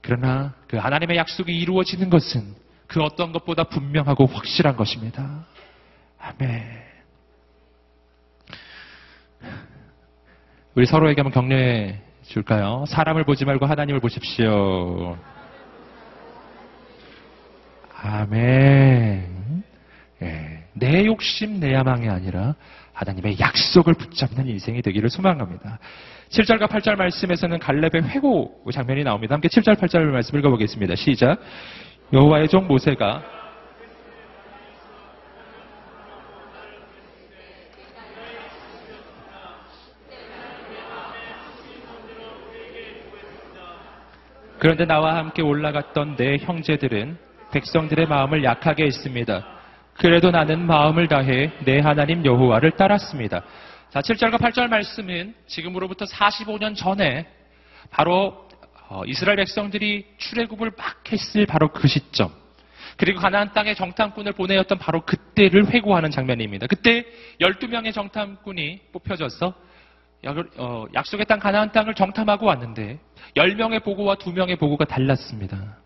[0.02, 2.42] 그러나 그 하나님의 약속이 이루어지는 것은
[2.88, 5.46] 그 어떤 것보다 분명하고 확실한 것입니다.
[6.20, 6.64] 아멘.
[10.76, 12.86] 우리 서로에게 한번 격려해 줄까요?
[12.88, 15.18] 사람을 보지 말고 하나님을 보십시오.
[18.02, 19.64] 아멘.
[20.22, 22.56] 예, 내 욕심, 내 야망이 아니라
[22.94, 25.80] 하나님의 약속을 붙잡는 인생이 되기를 소망합니다.
[26.30, 29.36] 7절과 8절 말씀에서는 갈렙의 회고 장면이 나옵니다.
[29.36, 30.96] 함께 7절, 8절 말씀 읽어보겠습니다.
[30.96, 31.40] 시작.
[32.12, 33.24] 여호와의 종 모세가
[44.60, 47.18] 그런데 나와 함께 올라갔던 내 형제들은
[47.52, 49.46] 백성들의 마음을 약하게 했습니다.
[49.98, 53.44] 그래도 나는 마음을 다해 내 하나님 여호와를 따랐습니다.
[53.90, 57.28] 자, 7절과 8절 말씀은 지금으로부터 45년 전에
[57.92, 58.48] 바로
[58.90, 62.32] 어, 이스라엘 백성들이 출애굽을 막 했을 바로 그 시점.
[62.98, 66.68] 그리고 가나안 땅에 정탐꾼을 보내었던 바로 그때를 회고하는 장면입니다.
[66.68, 67.06] 그때
[67.42, 69.54] 12명의 정탐꾼이 뽑혀져서
[70.58, 73.00] 어, 약속의 땅 가나안 땅을 정탐하고 왔는데
[73.36, 75.83] 10명의 보고와 2명의 보고가 달랐습니다.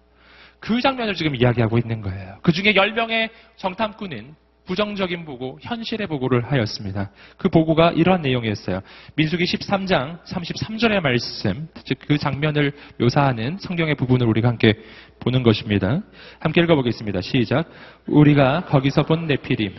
[0.60, 2.38] 그 장면을 지금 이야기하고 있는 거예요.
[2.42, 4.36] 그 중에 10명의 정탐꾼은
[4.68, 7.10] 부정적인 보고, 현실의 보고를 하였습니다.
[7.38, 8.82] 그 보고가 이러한 내용이었어요.
[9.16, 14.74] 민수기 13장 33절의 말씀, 즉 그 장면을 묘사하는 성경의 부분을 우리가 함께
[15.20, 16.02] 보는 것입니다.
[16.40, 17.22] 함께 읽어보겠습니다.
[17.22, 17.70] 시작.
[18.08, 19.74] 우리가 거기서 본 네피림,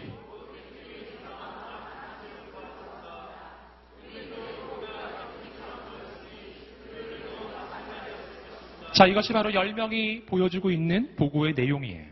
[8.99, 12.05] 자, 이것이 바로 10명이 보여주고 있는 보고의 내용이에요.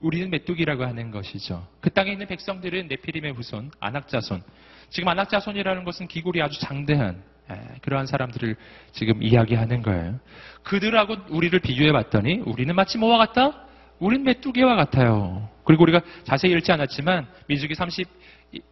[0.00, 1.66] 우리는 메뚜기라고 하는 것이죠.
[1.80, 4.42] 그 땅에 있는 백성들은 네피림의 후손, 안악자손.
[4.90, 8.56] 지금 안악자손이라는 것은 기골이 아주 장대한 예, 그러한 사람들을
[8.92, 10.20] 지금 이야기하는 거예요.
[10.64, 13.64] 그들하고 우리를 비교해 봤더니 우리는 마치 뭐와 같다?
[14.00, 15.48] 우린 메뚜기와 같아요.
[15.70, 18.08] 그리고 우리가 자세히 읽지 않았지만 민수기 30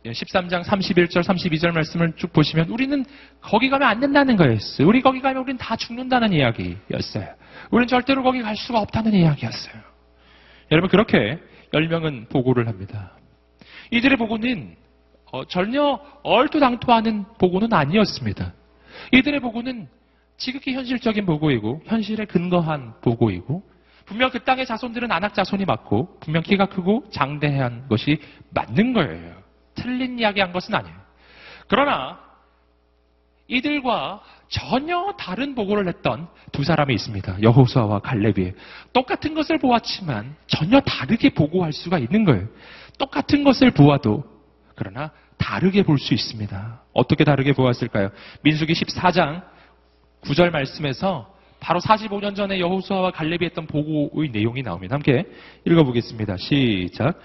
[0.05, 3.05] 13장 31절, 32절 말씀을 쭉 보시면 우리는
[3.41, 4.89] 거기 가면 안 된다는 거였어요.
[4.89, 7.29] 우리 거기 가면 우리는 다 죽는다는 이야기였어요.
[7.71, 9.75] 우리는 절대로 거기 갈 수가 없다는 이야기였어요.
[10.73, 11.39] 여러분 그렇게
[11.73, 13.13] 10명은 보고를 합니다.
[13.93, 14.75] 이들의 보고는
[15.31, 18.55] 어, 전혀 얼토당토하는 보고는 아니었습니다.
[19.13, 19.87] 이들의 보고는
[20.37, 23.63] 지극히 현실적인 보고이고 현실에 근거한 보고이고
[24.09, 28.19] 분명 그 땅의 자손들은 안악 자손이 맞고 분명 키가 크고 장대한 것이
[28.51, 29.37] 맞는 거예요.
[29.75, 30.97] 틀린 이야기 한 것은 아니에요.
[31.69, 32.19] 그러나
[33.49, 37.43] 이들과 전혀 다른 보고를 했던 두 사람이 있습니다.
[37.43, 38.53] 여호수아와 갈렙이
[38.95, 42.47] 똑같은 것을 보았지만 전혀 다르게 보고할 수가 있는 거예요.
[42.99, 44.25] 똑같은 것을 보아도
[44.75, 46.83] 그러나 다르게 볼 수 있습니다.
[46.95, 48.11] 어떻게 다르게 보았을까요?
[48.43, 49.43] 민수기 14장
[50.23, 54.95] 9절 말씀에서 바로 45년 전에 여호수아와 갈렙이 했던 보고의 내용이 나옵니다.
[54.95, 55.25] 함께
[55.65, 56.37] 읽어보겠습니다.
[56.37, 57.21] 시작.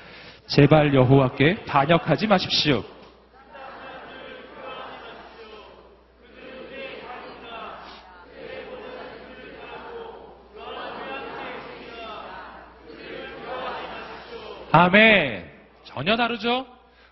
[0.47, 2.83] 제발 여호와께 반역하지 마십시오.
[14.75, 15.45] 아멘.
[15.83, 16.65] 전혀 다르죠?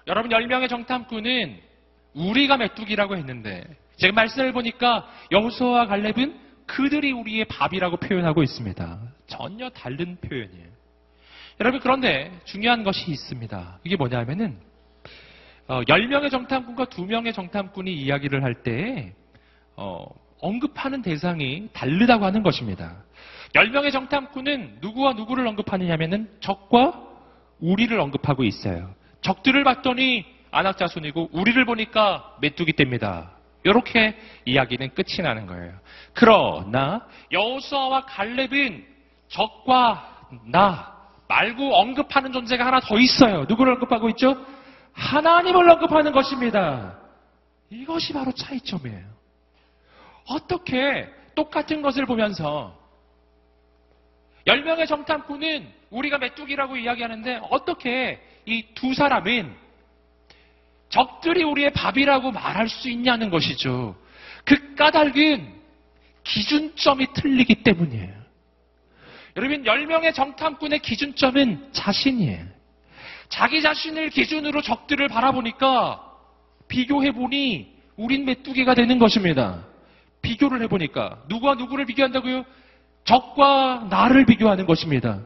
[0.08, 1.60] 여러분 10명의 정탐꾼은
[2.16, 3.64] 우리가 메뚜기라고 했는데
[3.98, 9.00] 제가 말씀을 보니까 여호수아와 갈렙은 그들이 우리의 밥이라고 표현하고 있습니다.
[9.28, 10.68] 전혀 다른 표현이에요.
[11.60, 13.80] 여러분 그런데 중요한 것이 있습니다.
[13.84, 14.58] 이게 뭐냐면은
[15.68, 19.14] 어, 10명의 정탐꾼과 2명의 정탐꾼이 이야기를 할 때
[19.76, 20.06] 어,
[20.40, 23.04] 언급하는 대상이 다르다고 하는 것입니다.
[23.54, 27.04] 10명의 정탐꾼은 누구와 누구를 언급하느냐면은 적과
[27.60, 28.96] 우리를 언급하고 있어요.
[29.20, 33.32] 적들을 봤더니 안악자손이고 우리를 보니까 메뚜기 떼입니다.
[33.64, 35.74] 이렇게 이야기는 끝이 나는 거예요.
[36.14, 38.86] 그러나 여호수아와 갈렙은
[39.28, 40.98] 적과 나
[41.28, 43.46] 말고 언급하는 존재가 하나 더 있어요.
[43.48, 44.46] 누구를 언급하고 있죠?
[44.94, 46.98] 하나님을 언급하는 것입니다.
[47.70, 49.06] 이것이 바로 차이점이에요.
[50.28, 52.78] 어떻게 똑같은 것을 보면서
[54.48, 59.56] 10명의 정탐꾼은 우리가 메뚜기라고 이야기하는데 어떻게 이 두 사람은
[60.92, 63.96] 적들이 우리의 밥이라고 말할 수 있냐는 것이죠.
[64.46, 65.54] 그 까닭은
[66.24, 68.22] 기준점이 틀리기 때문이에요.
[69.38, 72.46] 여러분, 10명의 정탐꾼의 기준점은 자신이에요.
[73.30, 76.04] 자기 자신을 기준으로 적들을 바라보니까
[76.68, 79.66] 비교해보니 우린 메뚜기가 되는 것입니다.
[80.22, 82.44] 비교를 해보니까 누구와 누구를 비교한다고요?
[83.06, 85.22] 적과 나를 비교하는 것입니다.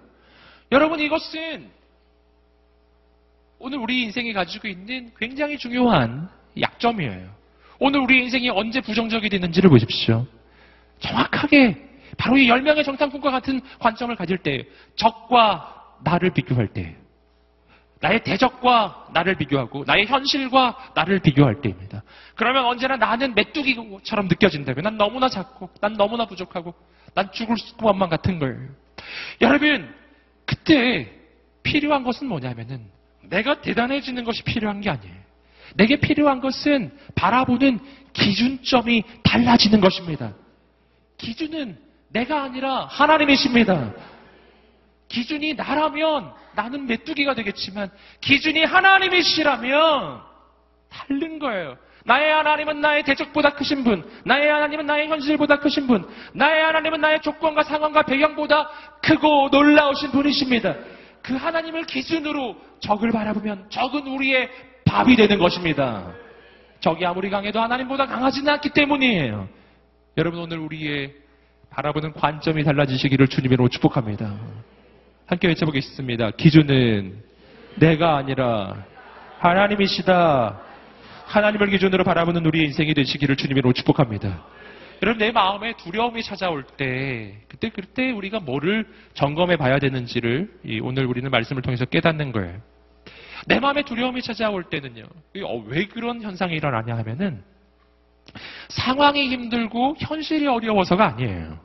[0.71, 1.69] 여러분 이것은
[3.59, 7.29] 오늘 우리 인생이 가지고 있는 굉장히 중요한 약점이에요.
[7.79, 10.25] 오늘 우리 인생이 언제 부정적이 되는지를 보십시오.
[10.99, 11.75] 정확하게
[12.17, 14.65] 바로 이 10명의 정탐꾼과 같은 관점을 가질 때
[14.95, 16.95] 적과 나를 비교할 때
[18.01, 22.03] 나의 대적과 나를 비교하고 나의 현실과 나를 비교할 때입니다.
[22.35, 24.83] 그러면 언제나 나는 메뚜기처럼 느껴진다고요.
[24.83, 26.73] 난 너무나 작고 난 너무나 부족하고
[27.13, 28.69] 난 죽을 것만 같은 걸.
[29.41, 29.93] 여러분
[30.45, 31.11] 그때
[31.63, 32.94] 필요한 것은 뭐냐면은
[33.29, 35.15] 내가 대단해지는 것이 필요한 게 아니에요.
[35.75, 37.79] 내게 필요한 것은 바라보는
[38.13, 40.33] 기준점이 달라지는 것입니다.
[41.17, 41.77] 기준은
[42.09, 43.93] 내가 아니라 하나님이십니다.
[45.07, 47.89] 기준이 나라면 나는 메뚜기가 되겠지만
[48.21, 50.21] 기준이 하나님이시라면
[50.89, 51.77] 다른 거예요.
[52.05, 57.21] 나의 하나님은 나의 대적보다 크신 분, 나의 하나님은 나의 현실보다 크신 분, 나의 하나님은 나의
[57.21, 58.69] 조건과 상황과 배경보다
[59.01, 60.75] 크고 놀라우신 분이십니다.
[61.25, 64.47] 그 하나님을 기준으로 적을 바라보면 적은 우리의
[64.85, 66.13] 밥이 되는 것입니다.
[66.79, 69.49] 적이 아무리 강해도 하나님보다 강하지는 않기 때문이에요.
[70.17, 71.15] 여러분 오늘 우리의
[71.71, 74.35] 바라보는 관점이 달라지시기를 주님으로 축복합니다.
[75.25, 76.31] 함께 외쳐보겠습니다.
[76.37, 77.23] 기준은
[77.79, 78.85] 내가 아니라
[79.39, 80.61] 하나님이시다.
[81.25, 84.45] 하나님을 기준으로 바라보는 우리 인생이 되시기를 주님으로 축복합니다.
[85.01, 91.29] 여러분 내 마음에 두려움이 찾아올 때 그때 그때 우리가 뭐를 점검해 봐야 되는지를 오늘 우리는
[91.29, 92.61] 말씀을 통해서 깨닫는 거예요.
[93.47, 95.03] 내 마음에 두려움이 찾아올 때는요.
[95.43, 97.43] 어, 왜 그런 현상이 일어나냐 하면은
[98.69, 101.59] 상황이 힘들고 현실이 어려워서가 아니에요.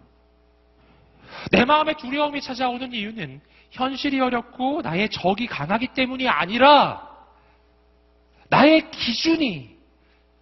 [1.53, 3.41] 내 마음에 두려움이 찾아오는 이유는
[3.71, 7.09] 현실이 어렵고 나의 적이 강하기 때문이 아니라
[8.49, 9.71] 나의 기준이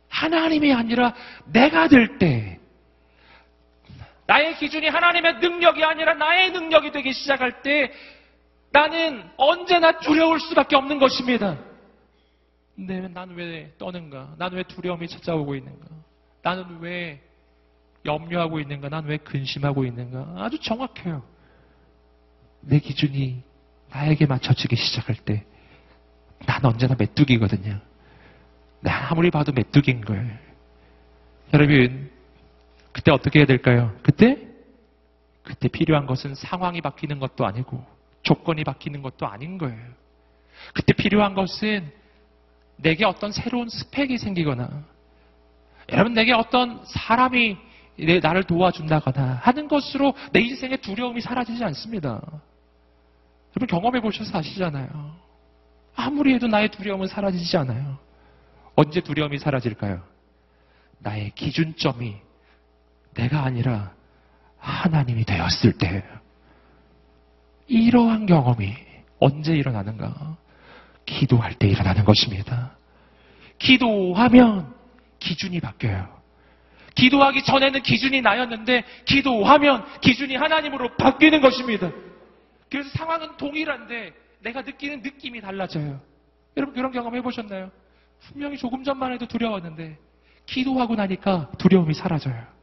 [0.09, 1.14] 하나님이 아니라
[1.53, 2.47] 내가 될 때,
[4.28, 7.90] 나의 기준이 하나님의 능력이 아니라 나의 능력이 되기 시작할 때,
[8.70, 11.56] 나는 언제나 두려울 수밖에 없는 것입니다.
[12.76, 14.34] 근데 나는 왜 떠는가?
[14.36, 15.86] 나는 왜 두려움이 찾아오고 있는가?
[16.42, 17.22] 나는 왜
[18.04, 18.90] 염려하고 있는가?
[18.90, 20.44] 나는 왜 근심하고 있는가?
[20.44, 21.22] 아주 정확해요.
[22.60, 23.42] 내 기준이
[23.88, 25.46] 나에게 맞춰지기 시작할 때,
[26.44, 27.80] 난 언제나 메뚜기거든요.
[28.80, 30.28] 난 아무리 봐도 메뚜기인 거예요.
[31.54, 32.10] 여러분,
[32.98, 33.96] 그때 어떻게 해야 될까요?
[34.02, 34.48] 그때?
[35.44, 37.87] 그때 필요한 것은 상황이 바뀌는 것도 아니고,
[38.22, 39.78] 조건이 바뀌는 것도 아닌 거예요.
[40.74, 41.92] 그때 필요한 것은
[42.76, 44.82] 내게 어떤 새로운 스펙이 생기거나,
[45.92, 47.56] 여러분, 내게 어떤 사람이
[48.20, 52.20] 나를 도와준다거나 하는 것으로 내 인생의 두려움이 사라지지 않습니다.
[53.56, 55.16] 여러분 경험해 보셔서 아시잖아요.
[55.94, 57.98] 아무리 해도 나의 두려움은 사라지지 않아요.
[58.74, 60.02] 언제 두려움이 사라질까요?
[60.98, 62.27] 나의 기준점이
[63.18, 63.92] 내가 아니라
[64.59, 66.04] 하나님이 되었을 때
[67.66, 68.74] 이러한 경험이
[69.18, 70.37] 언제 일어나는가?
[71.04, 72.76] 기도할 때 일어나는 것입니다.
[73.59, 74.72] 기도하면
[75.18, 76.16] 기준이 바뀌어요.
[76.95, 81.90] 기도하기 전에는 기준이 나였는데 기도하면 기준이 하나님으로 바뀌는 것입니다.
[82.70, 86.01] 그래서 상황은 동일한데 내가 느끼는 느낌이 달라져요.
[86.57, 87.70] 여러분 그런 경험 해보셨나요?
[88.20, 89.99] 분명히 조금 전만 해도 두려웠는데
[90.47, 92.57] 기도하고 나니까 두려움이 사라져요.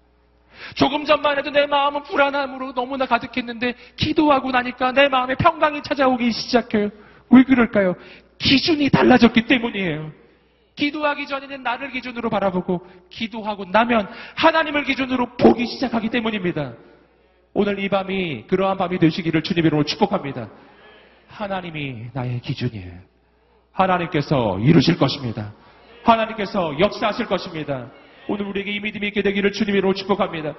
[0.75, 6.89] 조금 전만 해도 내 마음은 불안함으로 너무나 가득했는데 기도하고 나니까 내 마음에 평강이 찾아오기 시작해요.
[7.29, 7.95] 왜 그럴까요?
[8.37, 10.11] 기준이 달라졌기 때문이에요.
[10.75, 16.73] 기도하기 전에는 나를 기준으로 바라보고 기도하고 나면 하나님을 기준으로 보기 시작하기 때문입니다.
[17.53, 20.49] 오늘 이 밤이 그러한 밤이 되시기를 주님으로 축복합니다.
[21.29, 22.91] 하나님이 나의 기준이에요.
[23.71, 25.53] 하나님께서 이루실 것입니다.
[26.03, 27.89] 하나님께서 역사하실 것입니다.
[28.27, 30.55] 오늘 우리에게 이 믿음이 있게 되기를 주님으로 축복합니다.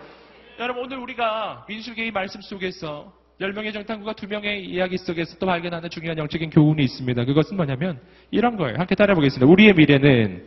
[0.59, 6.51] 여러분 오늘 우리가 민수기의 말씀 속에서 10명의 정탐구가 2명의 이야기 속에서 또 발견하는 중요한 영적인
[6.51, 7.25] 교훈이 있습니다.
[7.25, 8.01] 그것은 뭐냐면
[8.31, 8.79] 이런 거예요.
[8.79, 9.47] 함께 따라해 보겠습니다.
[9.47, 10.45] 우리의 미래는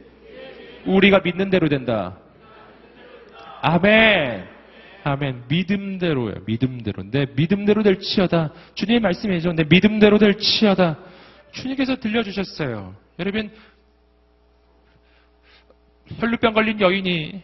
[0.86, 2.17] 우리가 믿는 대로 된다.
[3.61, 4.47] 아멘.
[5.03, 5.43] 아멘.
[5.47, 6.41] 믿음대로예요.
[6.45, 7.03] 믿음대로.
[7.11, 8.53] 내 믿음대로 될치여다.
[8.74, 9.53] 주님의 말씀이죠.
[9.53, 10.97] 내 믿음대로 될치여다.
[11.51, 12.95] 주님께서 들려주셨어요.
[13.20, 13.51] 여러분
[16.18, 17.41] 혈루병 걸린 여인이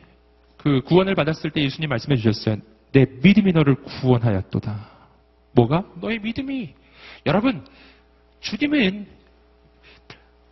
[0.57, 2.57] 그 구원을 받았을 때 예수님 말씀해 주셨어요.
[2.91, 4.89] 내 믿음이 너를 구원하였도다.
[5.53, 5.86] 뭐가?
[6.01, 6.74] 너의 믿음이.
[7.26, 7.66] 여러분,
[8.39, 9.07] 주님은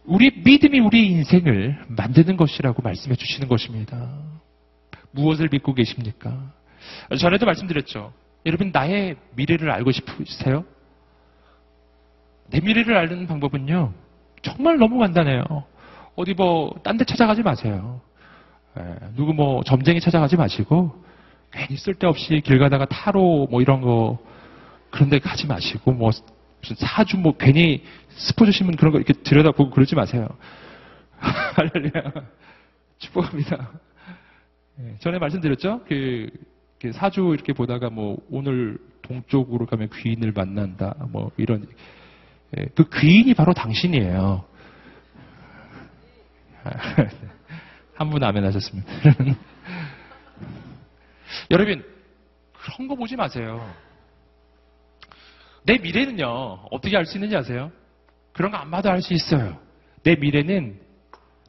[0.06, 4.10] 우리 믿음이 우리 인생을 만드는 것이라고 말씀해 주시는 것입니다.
[5.12, 6.52] 무엇을 믿고 계십니까?
[7.20, 8.14] 전에도 말씀드렸죠.
[8.46, 10.66] 여러분, 나의 미래를 알고 싶으세요?
[12.50, 13.94] 내 미래를 아는 방법은요,
[14.42, 15.66] 정말 너무 간단해요.
[16.16, 18.02] 어디 뭐, 딴 데 찾아가지 마세요.
[18.78, 21.04] 예, 누구 뭐, 점쟁이 찾아가지 마시고,
[21.52, 24.20] 괜히 쓸데없이 길 가다가 타로 뭐 이런 거,
[24.92, 26.12] 그런 데 가지 마시고, 뭐,
[26.62, 30.28] 무슨 사주 뭐, 괜히 스포 주시면 그런 거 이렇게 들여다보고 그러지 마세요.
[31.20, 32.14] 할렐루야.
[33.00, 33.72] 축복합니다.
[34.82, 35.82] 예, 전에 말씀드렸죠?
[35.88, 36.30] 그,
[36.80, 40.96] 그 사주 이렇게 보다가 뭐, 오늘 동쪽으로 가면 귀인을 만난다.
[41.10, 41.68] 뭐, 이런.
[42.58, 44.46] 예, 그 귀인이 바로 당신이에요.
[47.96, 48.92] 한 분 아멘 하셨습니다.
[51.52, 51.84] 여러분,
[52.54, 53.70] 그런 거 보지 마세요.
[55.66, 57.72] 내 미래는요, 어떻게 알 수 있는지 아세요?
[58.34, 59.60] 그런 거 안 봐도 알 수 있어요.
[60.04, 60.80] 내 미래는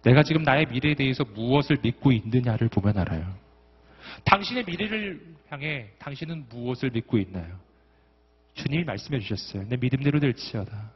[0.02, 3.34] 내가 지금 나의 미래에 대해서 무엇을 믿고 있느냐를 보면 알아요.
[4.24, 7.58] 당신의 미래를 향해 당신은 무엇을 믿고 있나요?
[8.54, 9.66] 주님이 말씀해 주셨어요.
[9.68, 10.90] 내 믿음대로 될지어다.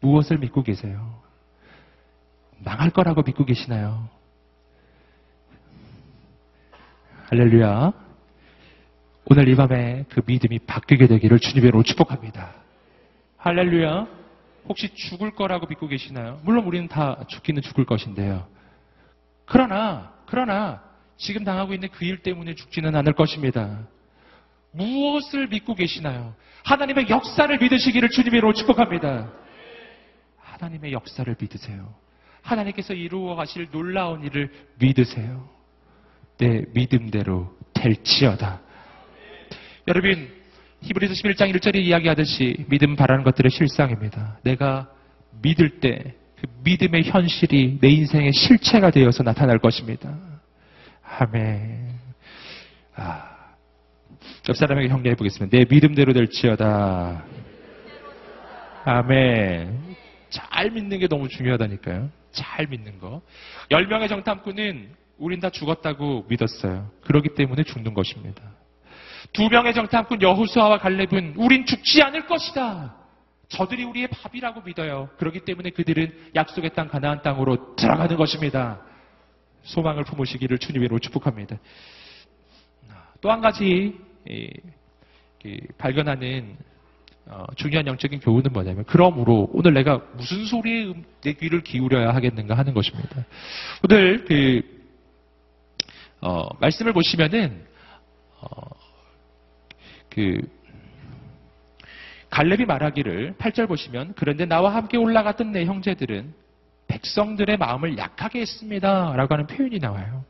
[0.00, 1.22] 무엇을 믿고 계세요?
[2.64, 4.08] 망할 거라고 믿고 계시나요?
[7.30, 7.92] 할렐루야.
[9.30, 12.54] 오늘 이 밤에 그 믿음이 바뀌게 되기를 주님으로 축복합니다.
[13.36, 14.06] 할렐루야.
[14.68, 16.40] 혹시 죽을 거라고 믿고 계시나요?
[16.42, 18.46] 물론 우리는 다 죽기는 죽을 것인데요.
[19.44, 20.82] 그러나, 그러나,
[21.16, 23.86] 지금 당하고 있는 그 일 때문에 죽지는 않을 것입니다.
[24.72, 26.34] 무엇을 믿고 계시나요?
[26.64, 29.30] 하나님의 역사를 믿으시기를 주님으로 축복합니다.
[30.38, 31.94] 하나님의 역사를 믿으세요.
[32.42, 35.48] 하나님께서 이루어 가실 놀라운 일을 믿으세요.
[36.38, 38.60] 내 믿음대로 될지어다.
[39.88, 40.30] 여러분,
[40.82, 44.38] 히브리서 11장 1절에 이야기하듯이 믿음 바라는 것들의 실상입니다.
[44.42, 44.90] 내가
[45.42, 50.16] 믿을 때 그 믿음의 현실이 내 인생의 실체가 되어서 나타날 것입니다.
[51.02, 51.88] 아멘.
[52.94, 53.54] 아,
[54.48, 55.56] 옆 사람에게 형례해 보겠습니다.
[55.56, 57.24] 내 믿음대로 될지어다.
[58.84, 59.96] 아멘.
[60.30, 62.10] 잘 믿는 게 너무 중요하다니까요.
[62.32, 63.22] 잘 믿는 거.
[63.70, 66.90] 10명의 정탐꾼은 우린 다 죽었다고 믿었어요.
[67.02, 68.42] 그렇기 때문에 죽는 것입니다.
[69.32, 72.94] 두 명의 정탐꾼 여호수아와 갈렙은 우린 죽지 않을 것이다.
[73.48, 75.08] 저들이 우리의 밥이라고 믿어요.
[75.18, 78.80] 그렇기 때문에 그들은 약속의 땅 가나안 땅으로 들어가는 것입니다.
[79.62, 81.58] 소망을 품으시기를 주님으로 축복합니다.
[83.20, 83.98] 또 한 가지
[85.78, 86.56] 발견하는
[87.30, 92.72] 어, 중요한 영적인 교훈은 뭐냐면 그러므로 오늘 내가 무슨 소리에 내 귀를 기울여야 하겠는가 하는
[92.72, 93.24] 것입니다.
[93.84, 94.62] 오늘 그
[96.20, 97.66] 어, 말씀을 보시면은
[98.40, 98.46] 어,
[100.08, 100.40] 그
[102.30, 106.32] 갈렙이 말하기를 8절 보시면 그런데 나와 함께 올라갔던 내 형제들은
[106.88, 109.12] 백성들의 마음을 약하게 했습니다.
[109.16, 110.24] 라고 하는 표현이 나와요.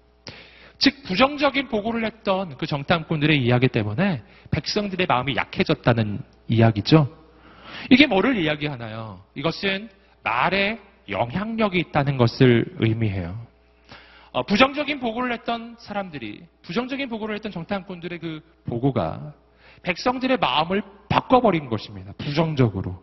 [0.78, 7.08] 즉 부정적인 보고를 했던 그 정탐꾼들의 이야기 때문에 백성들의 마음이 약해졌다는 이야기죠.
[7.90, 9.22] 이게 뭐를 이야기하나요?
[9.34, 9.88] 이것은
[10.22, 13.46] 말에 영향력이 있다는 것을 의미해요.
[14.32, 19.32] 어, 부정적인 보고를 했던 사람들이 부정적인 보고를 했던 정탐꾼들의 그 보고가
[19.82, 22.12] 백성들의 마음을 바꿔버린 것입니다.
[22.18, 23.02] 부정적으로.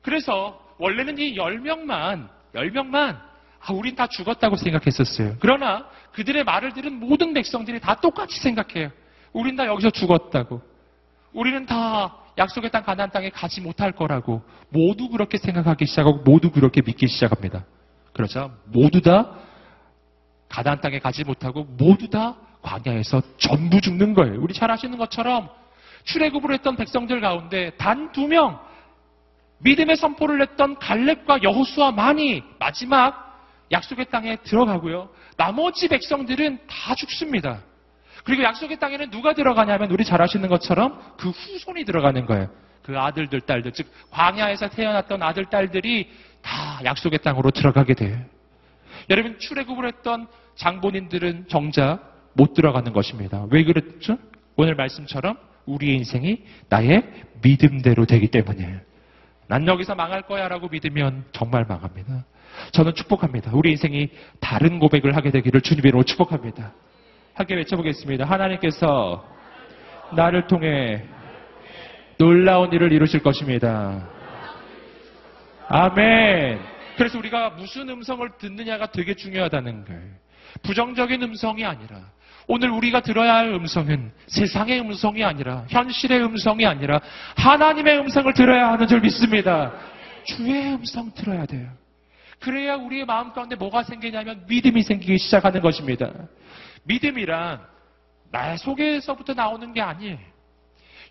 [0.00, 3.20] 그래서 원래는 이 10명만 10명만
[3.64, 5.36] 아, 우린 다 죽었다고 생각했었어요.
[5.38, 8.90] 그러나 그들의 말을 들은 모든 백성들이 다 똑같이 생각해요.
[9.32, 10.60] 우린 다 여기서 죽었다고.
[11.32, 16.80] 우리는 다 약속의 땅 가나안 땅에 가지 못할 거라고 모두 그렇게 생각하기 시작하고 모두 그렇게
[16.82, 17.64] 믿기 시작합니다.
[18.12, 18.52] 그렇죠?
[18.66, 19.30] 모두 다
[20.48, 24.40] 가나안 땅에 가지 못하고 모두 다 광야에서 전부 죽는 거예요.
[24.40, 25.48] 우리 잘 아시는 것처럼
[26.04, 28.60] 출애굽을 했던 백성들 가운데 단 두 명
[29.58, 35.08] 믿음의 선포를 했던 갈렙과 여호수아만이 마지막 약속의 땅에 들어가고요.
[35.36, 37.60] 나머지 백성들은 다 죽습니다.
[38.24, 42.48] 그리고 약속의 땅에는 누가 들어가냐면 우리 잘 아시는 것처럼 그 후손이 들어가는 거예요.
[42.82, 46.10] 그 아들들, 딸들, 즉 광야에서 태어났던 아들, 딸들이
[46.40, 48.18] 다 약속의 땅으로 들어가게 돼요.
[49.10, 53.46] 여러분 출애굽을 했던 장본인들은 정작 못 들어가는 것입니다.
[53.50, 54.18] 왜 그랬죠?
[54.56, 57.04] 오늘 말씀처럼 우리의 인생이 나의
[57.42, 58.80] 믿음대로 되기 때문이에요.
[59.48, 62.24] 난 여기서 망할 거야 라고 믿으면 정말 망합니다.
[62.72, 63.50] 저는 축복합니다.
[63.54, 64.10] 우리 인생이
[64.40, 66.72] 다른 고백을 하게 되기를 주님으로 축복합니다.
[67.34, 68.24] 함께 외쳐보겠습니다.
[68.24, 69.24] 하나님께서
[70.14, 71.04] 나를 통해
[72.18, 74.06] 놀라운 일을 이루실 것입니다.
[75.68, 76.60] 아멘.
[76.96, 80.02] 그래서 우리가 무슨 음성을 듣느냐가 되게 중요하다는 거예요.
[80.62, 82.00] 부정적인 음성이 아니라
[82.46, 87.00] 오늘 우리가 들어야 할 음성은 세상의 음성이 아니라 현실의 음성이 아니라
[87.36, 89.72] 하나님의 음성을 들어야 하는 줄 믿습니다.
[90.24, 91.68] 주의 음성 들어야 돼요.
[92.38, 96.10] 그래야 우리의 마음 가운데 뭐가 생기냐면 믿음이 생기기 시작하는 것입니다.
[96.84, 97.60] 믿음이란
[98.30, 100.18] 나의 속에서부터 나오는 게 아니에요.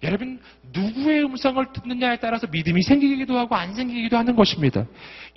[0.03, 0.41] 여러분
[0.73, 4.85] 누구의 음성을 듣느냐에 따라서 믿음이 생기기도 하고 안 생기기도 하는 것입니다.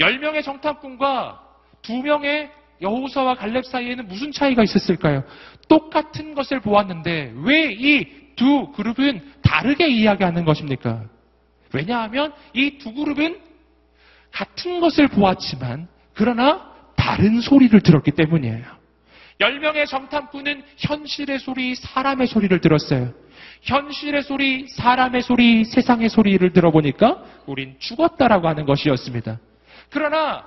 [0.00, 1.40] 10명의 정탐꾼과
[1.82, 5.22] 2명의 여호사와 갈렙 사이에는 무슨 차이가 있었을까요?
[5.68, 11.04] 똑같은 것을 보았는데 왜 이 두 그룹은 다르게 이야기하는 것입니까?
[11.72, 13.38] 왜냐하면 이 두 그룹은
[14.32, 18.64] 같은 것을 보았지만 그러나 다른 소리를 들었기 때문이에요.
[19.40, 23.12] 10명의 정탐꾼은 현실의 소리, 사람의 소리를 들었어요.
[23.62, 29.38] 현실의 소리, 사람의 소리, 세상의 소리를 들어보니까 우린 죽었다라고 하는 것이었습니다.
[29.90, 30.44] 그러나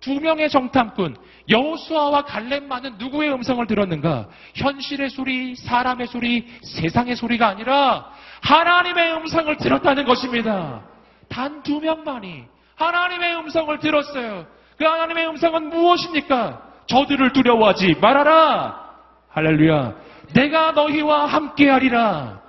[0.00, 1.16] 두 명의 정탐꾼
[1.48, 4.28] 여호수아와 갈렙만은 누구의 음성을 들었는가?
[4.54, 8.10] 현실의 소리, 사람의 소리, 세상의 소리가 아니라
[8.42, 10.82] 하나님의 음성을 들었다는 것입니다.
[11.28, 12.44] 단 두 명만이
[12.74, 14.46] 하나님의 음성을 들었어요.
[14.76, 16.69] 그 하나님의 음성은 무엇입니까?
[16.94, 18.90] 저들을 두려워하지 말아라.
[19.28, 19.94] 할렐루야.
[20.34, 22.40] 내가 너희와 함께하리라.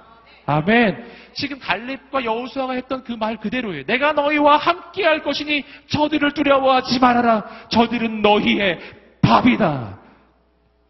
[0.48, 1.12] 아멘.
[1.34, 3.86] 지금 갈렙과 여호수아가 했던 그 말 그대로예요.
[3.86, 7.46] 내가 너희와 함께할 것이니 저들을 두려워하지 말아라.
[7.70, 8.80] 저들은 너희의
[9.22, 10.00] 밥이다.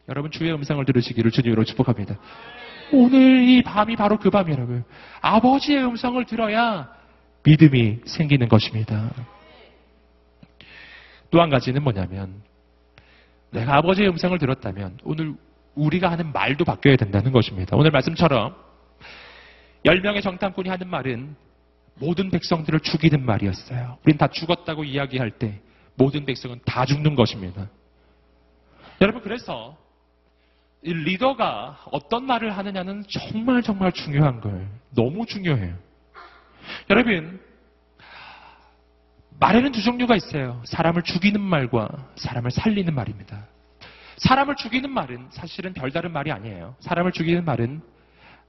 [0.09, 2.15] 여러분 주의 음성을 들으시기를 주님으로 축복합니다.
[2.93, 4.83] 오늘 이 밤이 바로 그 밤이라고요.
[5.21, 6.89] 아버지의 음성을 들어야
[7.43, 9.09] 믿음이 생기는 것입니다.
[11.29, 12.41] 또 한 가지는 뭐냐면
[13.51, 15.35] 내가 아버지의 음성을 들었다면 오늘
[15.75, 17.77] 우리가 하는 말도 바뀌어야 된다는 것입니다.
[17.77, 18.55] 오늘 말씀처럼
[19.85, 21.35] 10명의 정탐꾼이 하는 말은
[21.95, 23.97] 모든 백성들을 죽이는 말이었어요.
[24.05, 25.61] 우린 다 죽었다고 이야기할 때
[25.95, 27.69] 모든 백성은 다 죽는 것입니다.
[29.01, 29.77] 여러분 그래서
[30.83, 34.67] 이 리더가 어떤 말을 하느냐는 정말 정말 중요한 거예요.
[34.95, 35.75] 너무 중요해요.
[36.89, 37.39] 여러분
[39.41, 40.61] 말에는 두 종류가 있어요.
[40.65, 43.47] 사람을 죽이는 말과 사람을 살리는 말입니다.
[44.17, 46.75] 사람을 죽이는 말은 사실은 별다른 말이 아니에요.
[46.79, 47.81] 사람을 죽이는 말은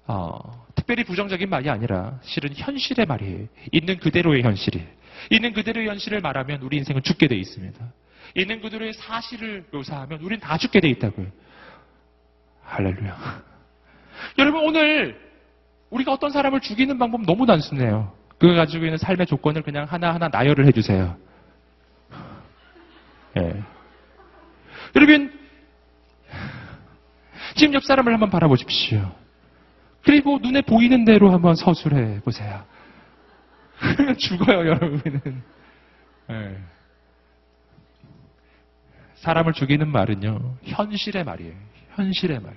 [0.06, 3.46] 어, 특별히 부정적인 말이 아니라 실은 현실의 말이에요.
[3.72, 4.86] 있는 그대로의 현실이.
[5.30, 7.92] 있는 그대로의 현실을 말하면 우리 인생은 죽게 돼 있습니다.
[8.36, 11.26] 있는 그대로의 사실을 묘사하면 우리는 다 죽게 돼 있다고요.
[12.64, 13.42] 할렐루야.
[14.38, 15.18] 여러분 오늘
[15.88, 18.12] 우리가 어떤 사람을 죽이는 방법 너무 단순해요.
[18.42, 21.16] 그가 가지고 있는 삶의 조건을 그냥 하나하나 나열을 해주세요.
[23.36, 23.62] 예.
[24.96, 25.38] 여러분,
[27.54, 29.14] 지금 옆 사람을 한번 바라보십시오.
[30.02, 32.64] 그리고 눈에 보이는 대로 한번 서술해 보세요.
[34.18, 35.42] 죽어요, 여러분은.
[36.30, 36.58] 예.
[39.14, 41.54] 사람을 죽이는 말은요, 현실의 말이에요.
[41.94, 42.56] 현실의 말.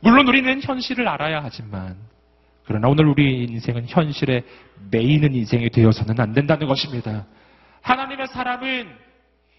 [0.00, 1.98] 물론 우리는 현실을 알아야 하지만,
[2.70, 4.44] 그러나 오늘 우리 인생은 현실에
[4.92, 7.26] 매이는 인생이 되어서는 안 된다는 것입니다.
[7.82, 8.86] 하나님의 사람은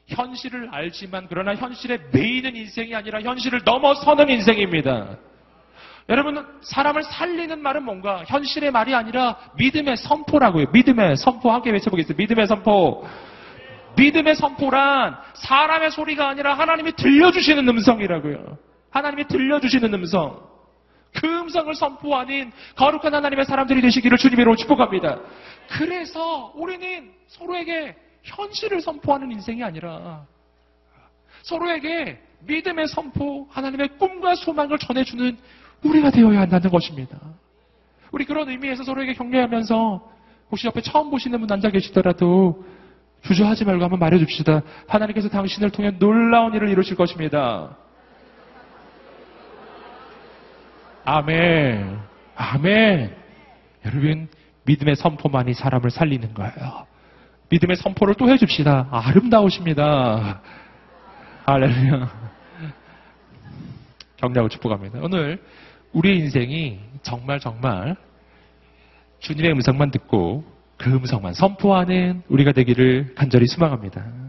[0.07, 5.17] 현실을 알지만 그러나 현실에 매이는 인생이 아니라 현실을 넘어서는 인생입니다.
[6.07, 10.67] 여러분 사람을 살리는 말은 뭔가 현실의 말이 아니라 믿음의 선포라고요.
[10.71, 12.17] 믿음의 선포 함께 외쳐보겠습니다.
[12.17, 13.05] 믿음의 선포.
[13.97, 18.57] 믿음의 선포란 사람의 소리가 아니라 하나님이 들려주시는 음성이라고요.
[18.89, 20.50] 하나님이 들려주시는 음성.
[21.13, 25.19] 그 음성을 선포하는 거룩한 하나님의 사람들이 되시기를 주님으로 축복합니다.
[25.69, 30.25] 그래서 우리는 서로에게 현실을 선포하는 인생이 아니라
[31.43, 35.37] 서로에게 믿음의 선포, 하나님의 꿈과 소망을 전해주는
[35.83, 37.17] 우리가 되어야 한다는 것입니다.
[38.11, 40.11] 우리 그런 의미에서 서로에게 격려하면서
[40.51, 42.65] 혹시 옆에 처음 보시는 분 앉아 계시더라도
[43.23, 44.61] 주저하지 말고 한번 말해줍시다.
[44.87, 47.77] 하나님께서 당신을 통해 놀라운 일을 이루실 것입니다.
[51.05, 51.99] 아멘.
[52.35, 53.15] 아멘.
[53.85, 54.27] 여러분,
[54.65, 56.85] 믿음의 선포만이 사람을 살리는 거예요.
[57.49, 58.87] 믿음의 선포를 또 해줍시다.
[58.91, 60.41] 아름다우십니다.
[61.45, 62.31] 할렐루야.
[64.17, 64.99] 격려하고 축복합니다.
[65.01, 65.43] 오늘
[65.93, 67.95] 우리의 인생이 정말 정말
[69.19, 70.45] 주님의 음성만 듣고
[70.77, 74.20] 그 음성만 선포하는 우리가 되기를 간절히 소망합니다.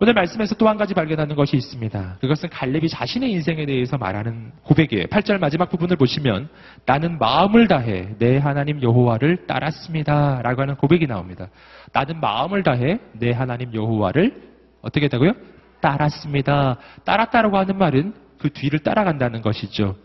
[0.00, 2.18] 오늘 말씀에서 또 한 가지 발견하는 것이 있습니다.
[2.20, 5.06] 그것은 갈렙이 자신의 인생에 대해서 말하는 고백이에요.
[5.06, 6.48] 8절 마지막 부분을 보시면
[6.86, 10.40] 나는 마음을 다해 내 하나님 여호와를 따랐습니다.
[10.42, 11.48] 라고 하는 고백이 나옵니다.
[11.92, 14.40] 나는 마음을 다해 내 하나님 여호와를
[14.82, 15.32] 어떻게 했다고요?
[15.80, 16.76] 따랐습니다.
[17.04, 19.96] 따랐다라고 하는 말은 그 뒤를 따라간다는 것이죠.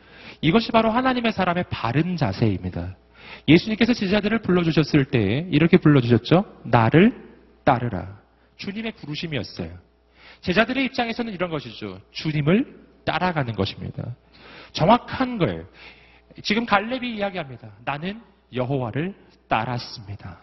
[0.42, 2.96] 이것이 바로 하나님의 사람의 바른 자세입니다.
[3.48, 6.46] 예수님께서 제자들을 불러주셨을 때 이렇게 불러주셨죠.
[6.64, 7.14] 나를
[7.64, 8.23] 따르라.
[8.58, 9.78] 주님의 부르심이었어요.
[10.42, 12.00] 제자들의 입장에서는 이런 것이죠.
[12.12, 14.16] 주님을 따라가는 것입니다.
[14.72, 15.66] 정확한 거예요.
[16.42, 17.72] 지금 갈렙이 이야기합니다.
[17.86, 18.22] 나는
[18.54, 19.14] 여호와를
[19.48, 20.40] 따랐습니다.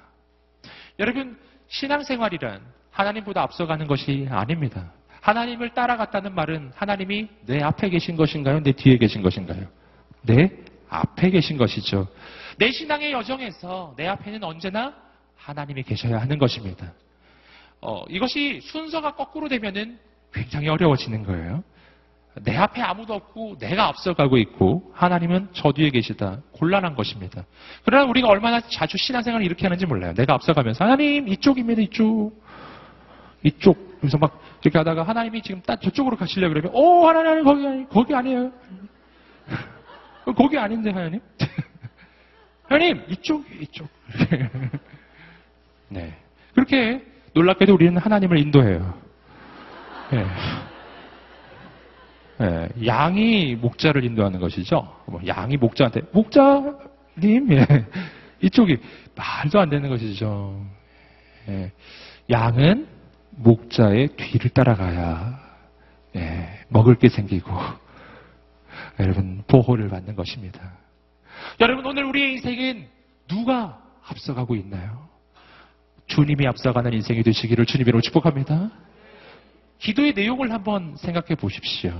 [0.98, 1.38] 여러분
[1.68, 4.92] 신앙생활이란 하나님보다 앞서가는 것이 아닙니다.
[5.20, 8.62] 하나님을 따라갔다는 말은 하나님이 내 앞에 계신 것인가요?
[8.62, 9.66] 내 뒤에 계신 것인가요?
[10.22, 10.50] 내
[10.88, 12.08] 앞에 계신 것이죠.
[12.58, 14.94] 내 신앙의 여정에서 내 앞에는 언제나
[15.36, 16.92] 하나님이 계셔야 하는 것입니다.
[17.80, 19.98] 어, 이것이 순서가 거꾸로 되면은
[20.32, 21.64] 굉장히 어려워지는 거예요.
[22.42, 26.40] 내 앞에 아무도 없고 내가 앞서가고 있고 하나님은 저 뒤에 계시다.
[26.52, 27.44] 곤란한 것입니다.
[27.84, 30.14] 그러나 우리가 얼마나 자주 신앙생활을 이렇게 하는지 몰라요.
[30.14, 31.82] 내가 앞서가면서 하나님 이쪽입니다.
[31.82, 32.32] 이쪽.
[33.42, 33.98] 이쪽.
[34.00, 38.14] 그래서 막 이렇게 하다가 하나님이 지금 딱 저쪽으로 가시려고 그러면 오 하나님 거기 아니 거기
[38.14, 38.52] 아니에요.
[40.36, 41.20] 거기 아닌데 하나님.
[42.68, 43.88] 하나님 이쪽 이쪽.
[45.88, 46.16] 네.
[46.54, 48.94] 그렇게 놀랍게도 우리는 하나님을 인도해요.
[50.10, 50.26] 네.
[52.38, 52.68] 네.
[52.86, 54.88] 양이 목자를 인도하는 것이죠.
[55.06, 57.86] 뭐 양이 목자한테 목자님 예.
[58.42, 58.78] 이쪽이
[59.14, 60.64] 말도 안 되는 것이죠.
[61.48, 61.70] 예.
[62.30, 62.88] 양은
[63.32, 65.38] 목자의 뒤를 따라가야
[66.16, 66.60] 예.
[66.68, 67.52] 먹을 게 생기고
[68.98, 70.72] 여러분 보호를 받는 것입니다.
[71.60, 72.88] 여러분 오늘 우리의 인생은
[73.28, 75.08] 누가 앞서가고 있나요?
[76.10, 78.70] 주님이 앞서가는 인생이 되시기를 주님으로 축복합니다.
[79.78, 81.92] 기도의 내용을 한번 생각해 보십시오.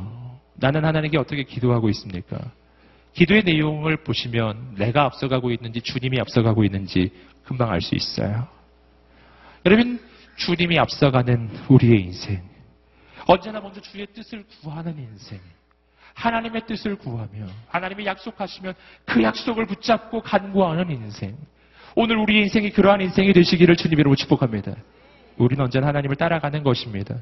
[0.54, 2.38] 나는 하나님께 어떻게 기도하고 있습니까?
[3.14, 7.12] 기도의 내용을 보시면 내가 앞서가고 있는지 주님이 앞서가고 있는지
[7.44, 8.48] 금방 알 수 있어요.
[9.64, 10.00] 여러분,
[10.36, 12.42] 주님이 앞서가는 우리의 인생.
[13.26, 15.38] 언제나 먼저 주의 뜻을 구하는 인생.
[16.14, 18.74] 하나님의 뜻을 구하며 하나님이 약속하시면
[19.06, 21.36] 그 약속을 붙잡고 간구하는 인생.
[21.94, 24.74] 오늘 우리의 인생이 그러한 인생이 되시기를 주님으로 축복합니다.
[25.36, 27.16] 우리는 언제나 하나님을 따라가는 것입니다.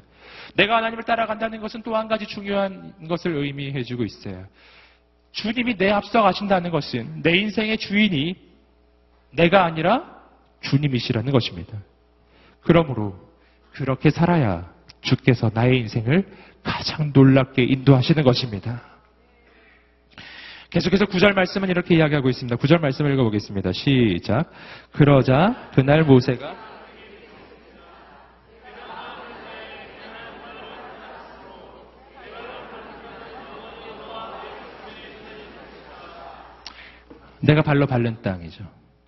[0.55, 4.45] 내가 하나님을 따라간다는 것은 또 한 가지 중요한 것을 의미해 주고 있어요.
[5.31, 8.35] 주님이 내 앞서 가신다는 것은 내 인생의 주인이
[9.31, 10.19] 내가 아니라
[10.61, 11.77] 주님이시라는 것입니다.
[12.61, 13.15] 그러므로
[13.71, 14.69] 그렇게 살아야
[15.01, 16.27] 주께서 나의 인생을
[16.63, 18.81] 가장 놀랍게 인도하시는 것입니다.
[20.69, 22.55] 계속해서 구절 말씀은 이렇게 이야기하고 있습니다.
[22.57, 23.71] 구절 말씀을 읽어보겠습니다.
[23.73, 24.51] 시작.
[24.91, 26.69] 그러자 그날 모세가
[37.41, 38.63] 내가 발로 밟는 땅이죠.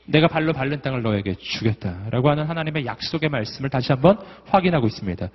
[0.08, 5.30] 내가 발로 밟는 땅을 너에게 주겠다라고 하는 하나님의 약속의 말씀을 다시 한번 확인하고 있습니다.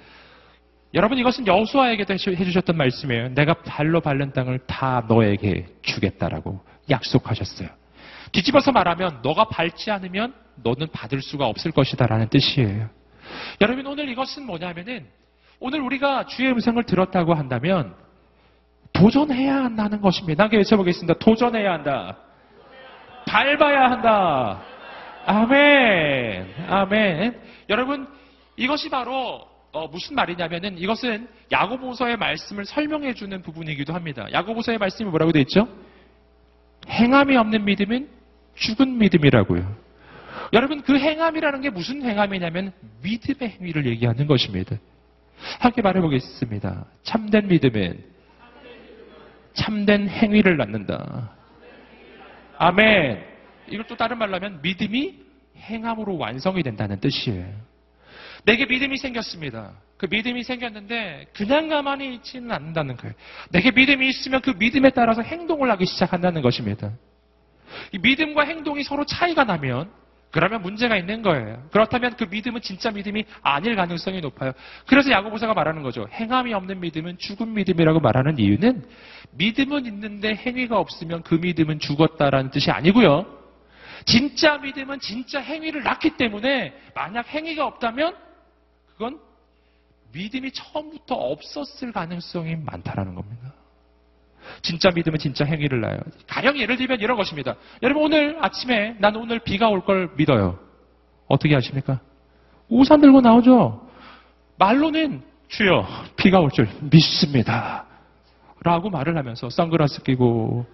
[0.95, 3.29] 여러분 이것은 여수아에게도 해주셨던 말씀이에요.
[3.35, 7.69] 내가 발로 밟는 땅을 다 너에게 주겠다라고 약속하셨어요.
[8.33, 12.89] 뒤집어서 말하면 너가 밟지 않으면 너는 받을 수가 없을 것이다라는 뜻이에요.
[13.61, 15.07] 여러분 오늘 이것은 뭐냐면은
[15.59, 17.95] 오늘 우리가 주의 음성을 들었다고 한다면
[18.93, 20.45] 도전해야 한다는 것입니다.
[20.45, 21.19] 함께 외쳐보겠습니다.
[21.19, 22.17] 도전해야 한다.
[23.27, 24.63] 밟아야 한다.
[25.27, 26.55] 아멘.
[26.69, 27.41] 아멘.
[27.69, 28.09] 여러분,
[28.57, 34.27] 이것이 바로 어, 무슨 말이냐면은 이것은 야고보서의 말씀을 설명해 주는 부분이기도 합니다.
[34.33, 35.69] 야고보서의 말씀이 뭐라고 되어 있죠?
[36.89, 38.09] 행함이 없는 믿음은
[38.55, 39.77] 죽은 믿음이라고요.
[40.53, 44.77] 여러분 그 행함이라는 게 무슨 행함이냐면 믿음의 행위를 얘기하는 것입니다.
[45.61, 46.87] 함께 말해 보겠습니다.
[47.03, 48.03] 참된 믿음은
[49.55, 51.33] 참된 행위를 낳는다.
[52.59, 53.23] 아멘.
[53.69, 55.19] 이걸 또 다른 말로 하면 믿음이
[55.57, 57.47] 행함으로 완성이 된다는 뜻이에요.
[58.47, 59.73] 내게 믿음이 생겼습니다.
[59.99, 63.15] 그 믿음이 생겼는데 그냥 가만히 있지는 않는다는 거예요.
[63.51, 66.93] 내게 믿음이 있으면 그 믿음에 따라서 행동을 하기 시작한다는 것입니다.
[67.93, 69.91] 이 믿음과 행동이 서로 차이가 나면
[70.31, 71.67] 그러면 문제가 있는 거예요.
[71.73, 74.53] 그렇다면 그 믿음은 진짜 믿음이 아닐 가능성이 높아요.
[74.87, 76.07] 그래서 야고보사가 말하는 거죠.
[76.13, 78.85] 행함이 없는 믿음은 죽은 믿음이라고 말하는 이유는
[79.33, 83.27] 믿음은 있는데 행위가 없으면 그 믿음은 죽었다라는 뜻이 아니고요.
[84.05, 88.26] 진짜 믿음은 진짜 행위를 낳기 때문에 만약 행위가 없다면
[88.97, 89.19] 그건
[90.13, 93.53] 믿음이 처음부터 없었을 가능성이 많다라는 겁니다.
[94.63, 95.99] 진짜 믿음은 진짜 행위를 낳아요.
[96.29, 97.57] 가령 예를 들면 이런 것입니다.
[97.83, 100.59] 여러분 오늘 아침에 난 오늘 비가 올 걸 믿어요.
[101.27, 102.01] 어떻게 하십니까?
[102.69, 103.87] 우산 들고 나오죠.
[104.59, 105.87] 말로는 주여,
[106.17, 107.85] 비가 올 줄 믿습니다.
[108.63, 110.65] 라고 말을 하면서 선글라스 끼고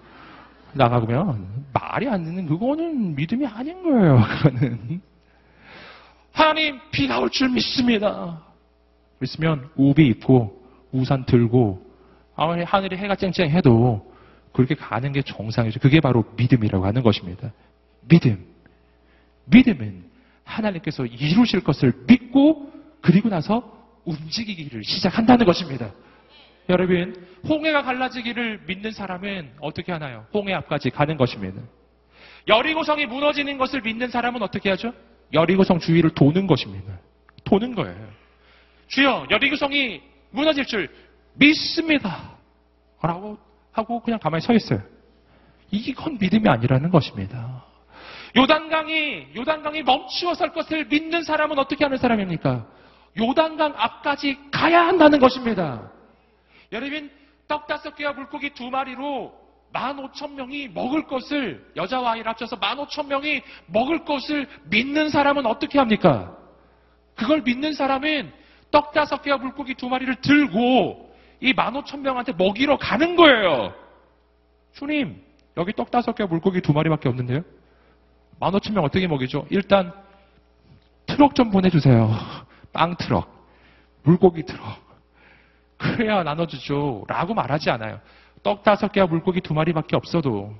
[0.74, 4.20] 나가면 말이 안 되는 그거는 믿음이 아닌 거예요.
[4.22, 5.02] 그거는.
[6.32, 8.42] 하나님, 비가 올줄 믿습니다.
[9.18, 10.62] 믿으면 우비 입고
[10.92, 11.84] 우산 들고
[12.34, 14.12] 아무리 하늘에 해가 쨍쨍해도
[14.52, 15.80] 그렇게 가는 게 정상이죠.
[15.80, 17.52] 그게 바로 믿음이라고 하는 것입니다.
[18.08, 18.44] 믿음.
[19.46, 20.04] 믿음은
[20.44, 22.70] 하나님께서 이루실 것을 믿고
[23.00, 25.92] 그리고 나서 움직이기를 시작한다는 것입니다.
[26.68, 30.26] 여러분, 홍해가 갈라지기를 믿는 사람은 어떻게 하나요?
[30.32, 31.60] 홍해 앞까지 가는 것입니다.
[32.48, 34.92] 여리고성이 무너지는 것을 믿는 사람은 어떻게 하죠?
[35.32, 36.98] 여리고성 주위를 도는 것입니다.
[37.44, 38.08] 도는 거예요.
[38.88, 40.88] 주여, 여리고성이 무너질 줄
[41.34, 42.36] 믿습니다.
[43.00, 43.38] 라고
[43.72, 44.82] 하고 그냥 가만히 서 있어요.
[45.70, 47.64] 이건 믿음이 아니라는 것입니다.
[48.36, 52.66] 요단강이, 요단강이 멈추어 설 것을 믿는 사람은 어떻게 하는 사람입니까?
[53.18, 55.90] 요단강 앞까지 가야 한다는 것입니다.
[56.72, 57.10] 여러분,
[57.48, 59.41] 떡 다섯 개와 물고기 두 마리로
[59.72, 65.46] 만 오천 명이 먹을 것을, 여자와 아이를 합쳐서 만 오천 명이 먹을 것을 믿는 사람은
[65.46, 66.36] 어떻게 합니까?
[67.14, 68.32] 그걸 믿는 사람은
[68.70, 73.74] 떡 다섯 개와 물고기 두 마리를 들고 이만 오천 명한테 먹이러 가는 거예요.
[74.72, 75.22] 주님,
[75.56, 77.42] 여기 떡 다섯 개와 물고기 두 마리밖에 없는데요?
[78.40, 79.46] 만 오천 명 어떻게 먹이죠?
[79.50, 79.92] 일단
[81.06, 82.10] 트럭 좀 보내주세요.
[82.72, 83.30] 빵 트럭,
[84.02, 84.92] 물고기 트럭.
[85.76, 87.04] 그래야 나눠주죠.
[87.08, 88.00] 라고 말하지 않아요.
[88.42, 90.54] 떡 다섯 개와 물고기 두 마리밖에 없어도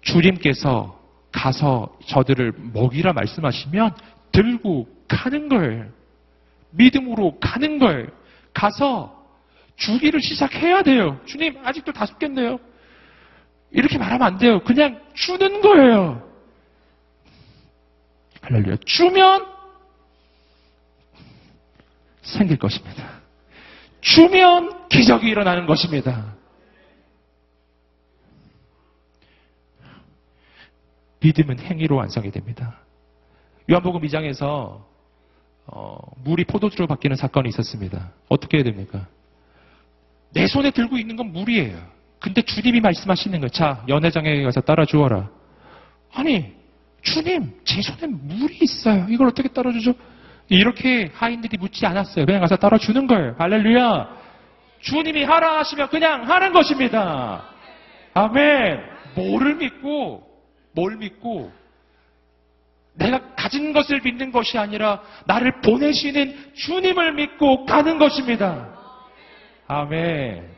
[0.00, 1.00] 주님께서
[1.32, 3.94] 가서 저들을 먹이라 말씀하시면
[4.32, 5.86] 들고 가는 거예요.
[6.70, 8.06] 믿음으로 가는 거예요.
[8.52, 9.24] 가서
[9.76, 11.20] 주기를 시작해야 돼요.
[11.24, 12.58] 주님, 아직도 다섯 개인데요.
[13.70, 14.62] 이렇게 말하면 안 돼요.
[14.62, 16.22] 그냥 주는 거예요.
[18.42, 18.76] 할렐루야.
[18.84, 19.46] 주면
[22.22, 23.20] 생길 것입니다.
[24.00, 26.33] 주면 기적이 일어나는 것입니다.
[31.24, 32.78] 믿음은 행위로 완성이 됩니다.
[33.70, 34.82] 요한복음 2장에서
[35.66, 38.12] 어, 물이 포도주로 바뀌는 사건이 있었습니다.
[38.28, 39.06] 어떻게 해야 됩니까?
[40.34, 41.78] 내 손에 들고 있는 건 물이에요.
[42.20, 43.48] 근데 주님이 말씀하시는 거예요.
[43.48, 45.30] 자, 연회장에 가서 따라 주어라.
[46.12, 46.52] 아니,
[47.00, 49.06] 주님, 제 손에 물이 있어요.
[49.08, 49.94] 이걸 어떻게 따라 주죠?
[50.48, 52.26] 이렇게 하인들이 묻지 않았어요.
[52.26, 53.34] 그냥 가서 따라 주는 거예요.
[53.38, 54.24] 할렐루야.
[54.80, 57.44] 주님이 하라 하시면 그냥 하는 것입니다.
[58.12, 58.80] 아멘.
[59.14, 60.33] 뭐를 믿고,
[60.74, 61.52] 뭘 믿고,
[62.94, 68.72] 내가 가진 것을 믿는 것이 아니라 나를 보내시는 주님을 믿고 가는 것입니다.
[69.66, 70.48] 아멘.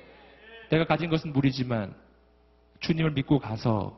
[0.71, 1.95] 내가 가진 것은 물이지만
[2.81, 3.97] 주님을 믿고 가서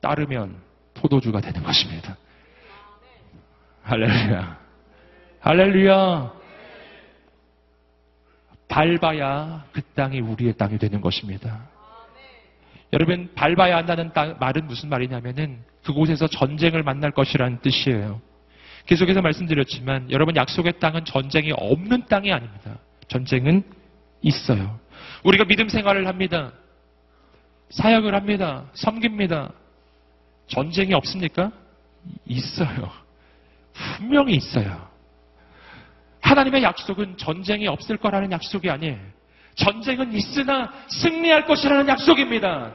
[0.00, 0.60] 따르면
[0.94, 2.16] 포도주가 되는 것입니다.
[3.82, 4.58] 할렐루야.
[5.40, 6.32] 할렐루야.
[8.66, 11.68] 밟아야 그 땅이 우리의 땅이 되는 것입니다.
[12.94, 18.20] 여러분, 밟아야 한다는 땅- 말은 무슨 말이냐면은 그곳에서 전쟁을 만날 것이라는 뜻이에요.
[18.86, 22.78] 계속해서 말씀드렸지만 여러분 약속의 땅은 전쟁이 없는 땅이 아닙니다.
[23.08, 23.64] 전쟁은
[24.22, 24.78] 있어요.
[25.24, 26.52] 우리가 믿음 생활을 합니다.
[27.70, 28.64] 사역을 합니다.
[28.74, 29.50] 섬깁니다.
[30.46, 31.50] 전쟁이 없습니까?
[32.26, 32.90] 있어요.
[33.72, 34.86] 분명히 있어요.
[36.20, 38.98] 하나님의 약속은 전쟁이 없을 거라는 약속이 아니에요.
[39.56, 42.72] 전쟁은 있으나 승리할 것이라는 약속입니다.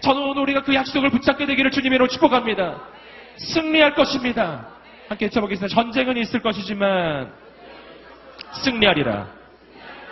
[0.00, 2.80] 저는 우리가 그 약속을 붙잡게 되기를 주님으로 축복합니다.
[3.36, 4.68] 승리할 것입니다.
[5.08, 5.74] 함께 외쳐보겠습니다.
[5.74, 7.32] 전쟁은 있을 것이지만
[8.64, 9.28] 승리하리라.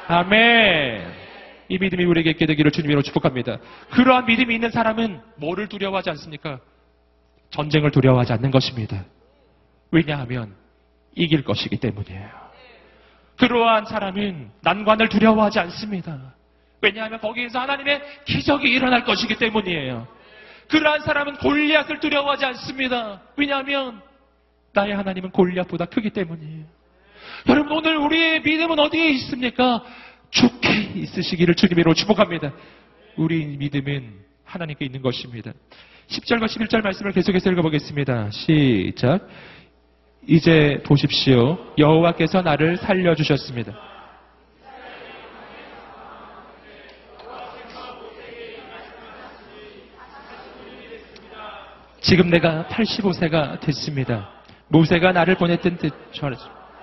[0.09, 1.27] 아멘.
[1.69, 3.59] 이 믿음이 우리에게 있게 되기를 주님으로 축복합니다.
[3.91, 6.61] 그러한 믿음이 있는 사람은 뭐를 두려워하지 않습니까?
[7.51, 9.05] 전쟁을 두려워하지 않는 것입니다.
[9.91, 10.55] 왜냐하면
[11.15, 12.29] 이길 것이기 때문이에요.
[13.39, 16.35] 그러한 사람은 난관을 두려워하지 않습니다.
[16.81, 20.07] 왜냐하면 거기에서 하나님의 기적이 일어날 것이기 때문이에요.
[20.69, 23.23] 그러한 사람은 골리앗을 두려워하지 않습니다.
[23.37, 24.03] 왜냐하면
[24.73, 26.65] 나의 하나님은 골리앗보다 크기 때문이에요.
[27.49, 29.83] 여러분 오늘 우리의 믿음은 어디에 있습니까?
[30.31, 32.53] 좋게 있으시기를 주님으로 축복합니다.
[33.17, 34.13] 우리 믿음은
[34.45, 35.53] 하나님께 있는 것입니다.
[36.09, 38.31] 10절과 11절 말씀을 계속해서 읽어보겠습니다.
[38.31, 39.29] 시작.
[40.29, 41.73] 이제 보십시오.
[41.79, 43.96] 여호와께서 나를 살려주셨습니다.
[52.07, 54.31] 지금 내가 85세가 됐습니다.
[54.69, 56.39] 모세가 나를 보냈던 뜻처럼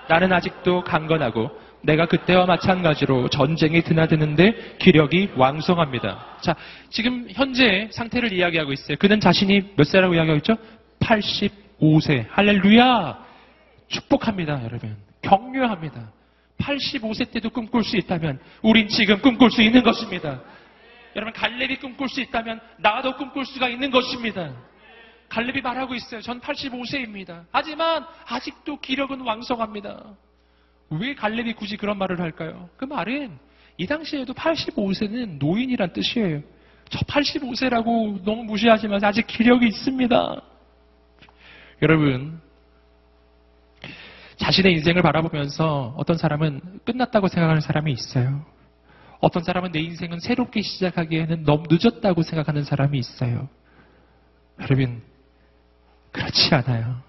[0.06, 1.50] 나는 아직도 강건하고
[1.80, 6.40] 내가 그때와 마찬가지로 전쟁이 드나드는데 기력이 왕성합니다.
[6.42, 6.54] 자,
[6.90, 8.98] 지금 현재 상태를 이야기하고 있어요.
[8.98, 10.58] 그는 자신이 몇 세라고 이야기하고 있죠?
[11.00, 12.26] 85세.
[12.28, 13.18] 할렐루야!
[13.88, 14.94] 축복합니다, 여러분.
[15.22, 16.12] 격려합니다.
[16.58, 20.42] 85세 때도 꿈꿀 수 있다면 우린 지금 꿈꿀 수 있는 것입니다.
[21.16, 24.52] 여러분 갈렙이 꿈꿀 수 있다면 나도 꿈꿀 수가 있는 것입니다.
[25.34, 26.20] 갈렙이 말하고 있어요.
[26.20, 27.44] 전 85세입니다.
[27.50, 30.14] 하지만 아직도 기력은 왕성합니다.
[30.90, 32.68] 왜 갈렙이 굳이 그런 말을 할까요?
[32.76, 33.36] 그 말은
[33.76, 36.40] 이 당시에도 85세는 노인이란 뜻이에요.
[36.88, 39.08] 저 85세라고 너무 무시하지 마세요.
[39.08, 40.40] 아직 기력이 있습니다.
[41.82, 42.40] 여러분,
[44.36, 48.46] 자신의 인생을 바라보면서 어떤 사람은 끝났다고 생각하는 사람이 있어요.
[49.18, 53.48] 어떤 사람은 내 인생은 새롭게 시작하기에는 너무 늦었다고 생각하는 사람이 있어요.
[54.60, 55.02] 여러분,
[56.14, 57.02] 그렇지 않아요.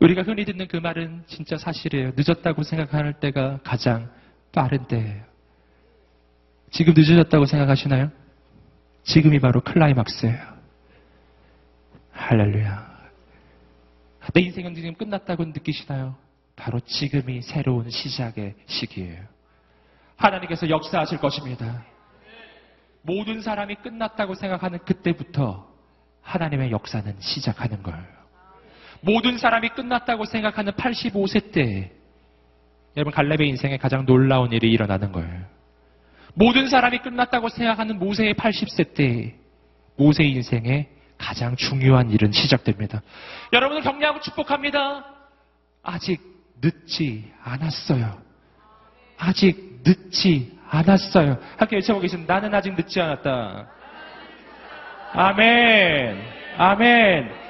[0.00, 2.12] 우리가 흔히 듣는 그 말은 진짜 사실이에요.
[2.14, 4.10] 늦었다고 생각할 때가 가장
[4.52, 5.24] 빠른 때예요.
[6.70, 8.10] 지금 늦어졌다고 생각하시나요?
[9.02, 10.38] 지금이 바로 클라이막스예요.
[12.12, 12.98] 할렐루야.
[14.34, 16.14] 내 인생은 지금 끝났다고 느끼시나요?
[16.54, 19.24] 바로 지금이 새로운 시작의 시기예요.
[20.16, 21.82] 하나님께서 역사하실 것입니다.
[23.00, 25.66] 모든 사람이 끝났다고 생각하는 그때부터
[26.20, 28.17] 하나님의 역사는 시작하는 거예요.
[29.00, 31.92] 모든 사람이 끝났다고 생각하는 85세 때
[32.96, 35.44] 여러분 갈렙의 인생에 가장 놀라운 일이 일어나는 거예요.
[36.34, 39.34] 모든 사람이 끝났다고 생각하는 모세의 80세 때
[39.96, 43.02] 모세의 인생에 가장 중요한 일은 시작됩니다.
[43.52, 45.04] 여러분을 격려하고 축복합니다.
[45.82, 46.20] 아직
[46.60, 48.20] 늦지 않았어요.
[49.16, 51.38] 아직 늦지 않았어요.
[51.56, 52.34] 함께 외쳐보겠습니다.
[52.34, 53.68] 나는 아직 늦지 않았다.
[55.12, 56.20] 아멘.
[56.58, 57.47] 아멘.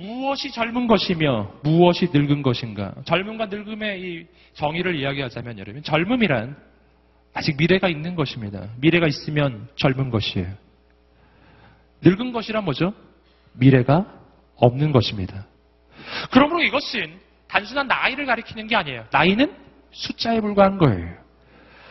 [0.00, 2.94] 무엇이 젊은 것이며 무엇이 늙은 것인가?
[3.04, 6.56] 젊음과 늙음의 이 정의를 이야기하자면 여러분, 젊음이란
[7.34, 8.68] 아직 미래가 있는 것입니다.
[8.78, 10.48] 미래가 있으면 젊은 것이에요.
[12.00, 12.94] 늙은 것이란 뭐죠?
[13.52, 14.06] 미래가
[14.56, 15.46] 없는 것입니다.
[16.30, 19.06] 그러므로 이것은 단순한 나이를 가리키는 게 아니에요.
[19.12, 19.54] 나이는
[19.90, 21.14] 숫자에 불과한 거예요.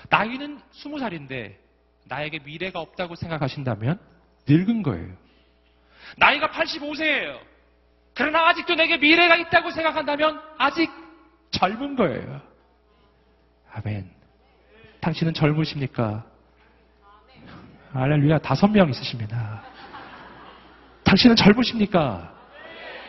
[0.10, 1.54] 나이는 20살인데
[2.06, 4.00] 나에게 미래가 없다고 생각하신다면
[4.48, 5.14] 늙은 거예요.
[6.18, 7.49] 나이가 85세예요.
[8.14, 10.92] 그러나 아직도 내게 미래가 있다고 생각한다면 아직
[11.52, 12.42] 젊은 거예요.
[13.74, 14.10] 아멘.
[15.02, 16.26] 당신은 젊으십니까?
[17.94, 18.40] 할렐루야.
[18.40, 19.64] 다섯 명 있으십니다.
[21.04, 22.34] 당신은 젊으십니까?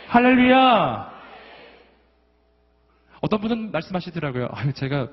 [0.09, 1.11] 할렐루야.
[3.21, 4.49] 어떤 분은 말씀하시더라고요.
[4.53, 5.09] 아유, 제가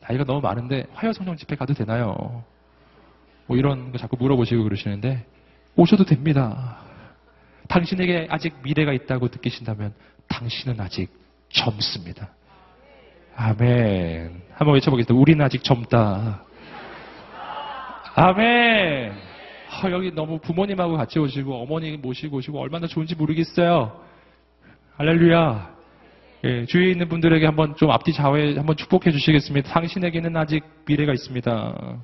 [0.00, 2.44] 나이가 너무 많은데 화요성령 집회 가도 되나요?
[3.46, 5.24] 뭐 이런 거 자꾸 물어보시고 그러시는데
[5.76, 6.78] 오셔도 됩니다.
[7.68, 9.94] 당신에게 아직 미래가 있다고 느끼신다면
[10.28, 11.10] 당신은 아직
[11.48, 12.30] 젊습니다.
[13.36, 14.42] 아멘.
[14.54, 15.14] 한번 외쳐보겠습니다.
[15.14, 16.42] 우리는 아직 젊다.
[18.14, 19.12] 아멘.
[19.70, 24.00] 아, 여기 너무 부모님하고 같이 오시고 어머니 모시고 오시고 얼마나 좋은지 모르겠어요.
[24.96, 25.76] 할렐루야.
[26.44, 29.70] 예, 주위에 있는 분들에게 한번 좀 앞뒤 좌우에 한번 축복해 주시겠습니다.
[29.70, 31.98] 당신에게는 아직 미래가 있습니다.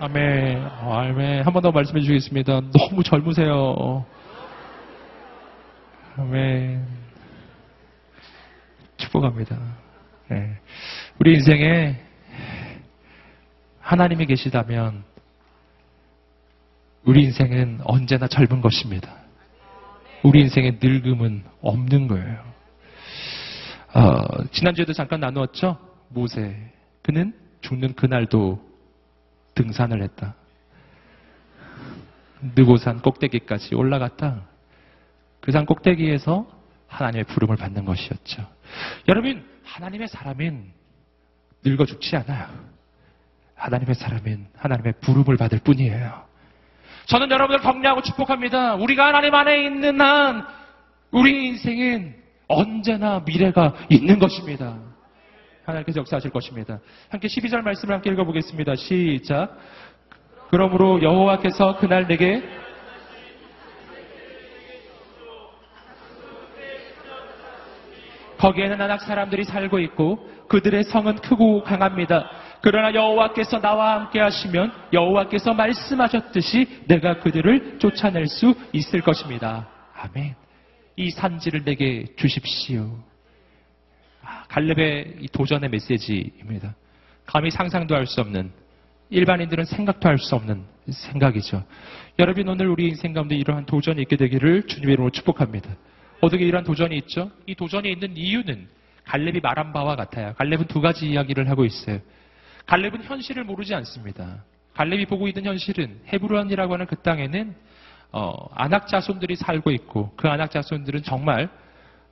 [0.00, 0.64] 아멘.
[0.82, 1.42] 어, 아멘.
[1.44, 2.60] 한 번 더 말씀해 주시겠습니다.
[2.72, 4.04] 너무 젊으세요.
[6.16, 6.86] 아멘.
[8.96, 9.56] 축복합니다.
[10.32, 10.56] 예.
[11.18, 11.96] 우리 인생에
[13.80, 15.02] 하나님이 계시다면
[17.04, 19.12] 우리 인생은 언제나 젊은 것입니다.
[20.22, 22.44] 우리 인생의 늙음은 없는 거예요.
[23.94, 25.76] 어, 지난주에도 잠깐 나누었죠?
[26.10, 26.54] 모세.
[27.02, 27.32] 그는
[27.62, 28.67] 죽는 그날도
[29.62, 30.34] 등산을 했다.
[32.54, 34.42] 느고산 꼭대기까지 올라갔다.
[35.40, 36.46] 그 산 꼭대기에서
[36.88, 38.46] 하나님의 부름을 받는 것이었죠.
[39.08, 40.70] 여러분, 하나님의 사람은
[41.64, 42.46] 늙어 죽지 않아요.
[43.54, 46.24] 하나님의 사람은 하나님의 부름을 받을 뿐이에요.
[47.06, 48.74] 저는 여러분을 격려하고 축복합니다.
[48.76, 50.46] 우리가 하나님 안에 있는 한
[51.10, 52.14] 우리 인생은
[52.46, 54.78] 언제나 미래가 있는 것입니다.
[55.68, 56.80] 하나님께서 역사하실 것입니다.
[57.10, 58.74] 함께 12절 말씀을 함께 읽어보겠습니다.
[58.76, 59.56] 시작.
[60.50, 62.42] 그러므로 여호와께서 그날 내게
[68.38, 72.30] 거기에는 아낙 사람들이 살고 있고 그들의 성은 크고 강합니다.
[72.62, 79.68] 그러나 여호와께서 나와 함께 하시면 여호와께서 말씀하셨듯이 내가 그들을 쫓아낼 수 있을 것입니다.
[79.94, 80.34] 아멘.
[80.96, 83.07] 이 산지를 내게 주십시오.
[84.48, 86.74] 아, 갈렙의 이 도전의 메시지입니다.
[87.26, 88.50] 감히 상상도 할 수 없는
[89.10, 91.64] 일반인들은 생각도 할 수 없는 생각이죠.
[92.18, 95.70] 여러분 오늘 우리 인생 가운데 이러한 도전이 있게 되기를 주님의 이름으로 축복합니다.
[96.20, 97.30] 어떻게 이러한 도전이 있죠?
[97.46, 98.68] 이 도전이 있는 이유는
[99.04, 100.34] 갈렙이 말한 바와 같아요.
[100.34, 102.00] 갈렙은 두 가지 이야기를 하고 있어요.
[102.66, 104.44] 갈렙은 현실을 모르지 않습니다.
[104.74, 107.54] 갈렙이 보고 있는 현실은 헤브론이라고 하는 그 땅에는
[108.12, 111.48] 어, 안악 자손들이 살고 있고 그 안악 자손들은 정말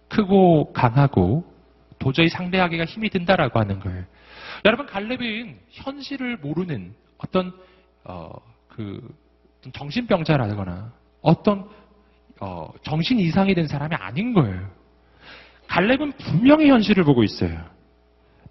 [0.08, 1.55] 크고 강하고
[1.98, 4.04] 도저히 상대하기가 힘이 든다라고 하는 거예요.
[4.64, 7.52] 여러분 갈렙은 현실을 모르는 어떤
[8.04, 8.30] 어,
[8.68, 9.00] 그
[9.72, 10.92] 정신병자라거나
[11.22, 11.68] 어떤
[12.40, 14.70] 어, 정신 이상이 된 사람이 아닌 거예요.
[15.68, 17.64] 갈렙은 분명히 현실을 보고 있어요.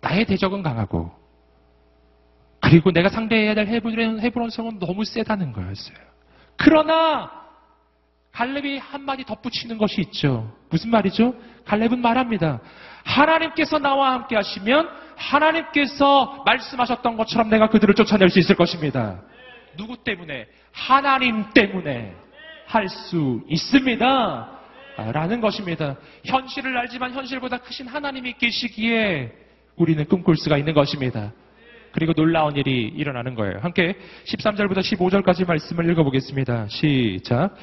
[0.01, 1.11] 나의 대적은 강하고
[2.59, 5.97] 그리고 내가 상대해야 될 헤브론, 헤브론 성은 너무 세다는 거였어요.
[6.57, 7.45] 그러나
[8.31, 10.53] 갈렙이 한마디 덧붙이는 것이 있죠.
[10.69, 11.35] 무슨 말이죠?
[11.65, 12.59] 갈렙은 말합니다.
[13.05, 19.21] 하나님께서 나와 함께 하시면 하나님께서 말씀하셨던 것처럼 내가 그들을 쫓아낼 수 있을 것입니다.
[19.77, 20.47] 누구 때문에?
[20.71, 22.13] 하나님 때문에
[22.67, 24.51] 할 수 있습니다.
[24.97, 25.97] 라는 것입니다.
[26.23, 29.31] 현실을 알지만 현실보다 크신 하나님이 계시기에
[29.75, 31.33] 우리는 꿈꿀 수가 있는 것입니다.
[31.91, 33.59] 그리고 놀라운 일이 일어나는 거예요.
[33.61, 33.95] 함께
[34.25, 36.67] 13절부터 15절까지 말씀을 읽어보겠습니다.
[36.69, 37.55] 시작.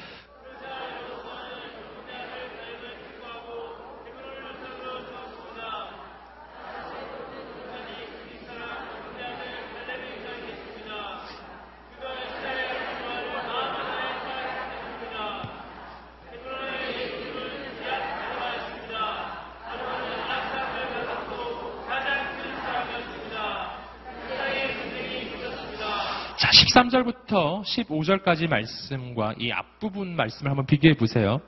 [26.43, 31.39] 자, 13절부터 15절까지 말씀과 이 앞부분 말씀을 한번 비교해 보세요.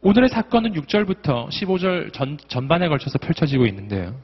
[0.00, 4.18] 오늘의 사건은 6절부터 15절 전, 전반에 걸쳐서 펼쳐지고 있는데요.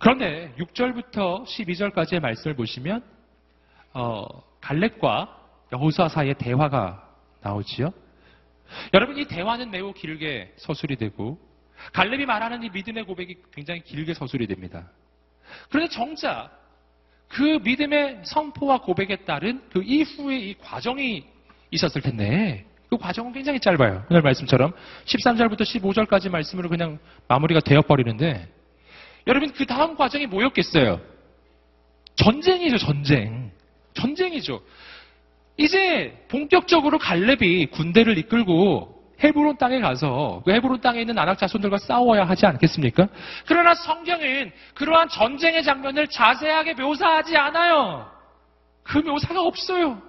[0.00, 3.04] 그런데 6절부터 12절까지의 말씀을 보시면
[3.92, 4.24] 어,
[4.60, 5.42] 갈렙과
[5.72, 7.08] 여호수아 사이의 대화가
[7.40, 7.92] 나오지요.
[8.94, 11.38] 여러분 이 대화는 매우 길게 서술이 되고
[11.92, 14.90] 갈렙이 말하는 이 믿음의 고백이 굉장히 길게 서술이 됩니다.
[15.68, 16.63] 그런데 정작
[17.34, 21.24] 그 믿음의 선포와 고백에 따른 그 이후에 이 과정이
[21.72, 24.04] 있었을 텐데 그 과정은 굉장히 짧아요.
[24.08, 24.72] 오늘 말씀처럼
[25.04, 28.48] 13절부터 15절까지 말씀으로 그냥 마무리가 되어버리는데
[29.26, 31.00] 여러분 그 다음 과정이 뭐였겠어요?
[32.14, 33.50] 전쟁이죠, 전쟁.
[33.94, 34.62] 전쟁이죠.
[35.56, 38.93] 이제 본격적으로 갈렙이 군대를 이끌고
[39.24, 43.08] 헤브론 땅에 가서 그 헤브론 땅에 있는 아낙 자손들과 싸워야 하지 않겠습니까?
[43.46, 48.10] 그러나 성경은 그러한 전쟁의 장면을 자세하게 묘사하지 않아요.
[48.82, 50.00] 그 묘사가 없어요.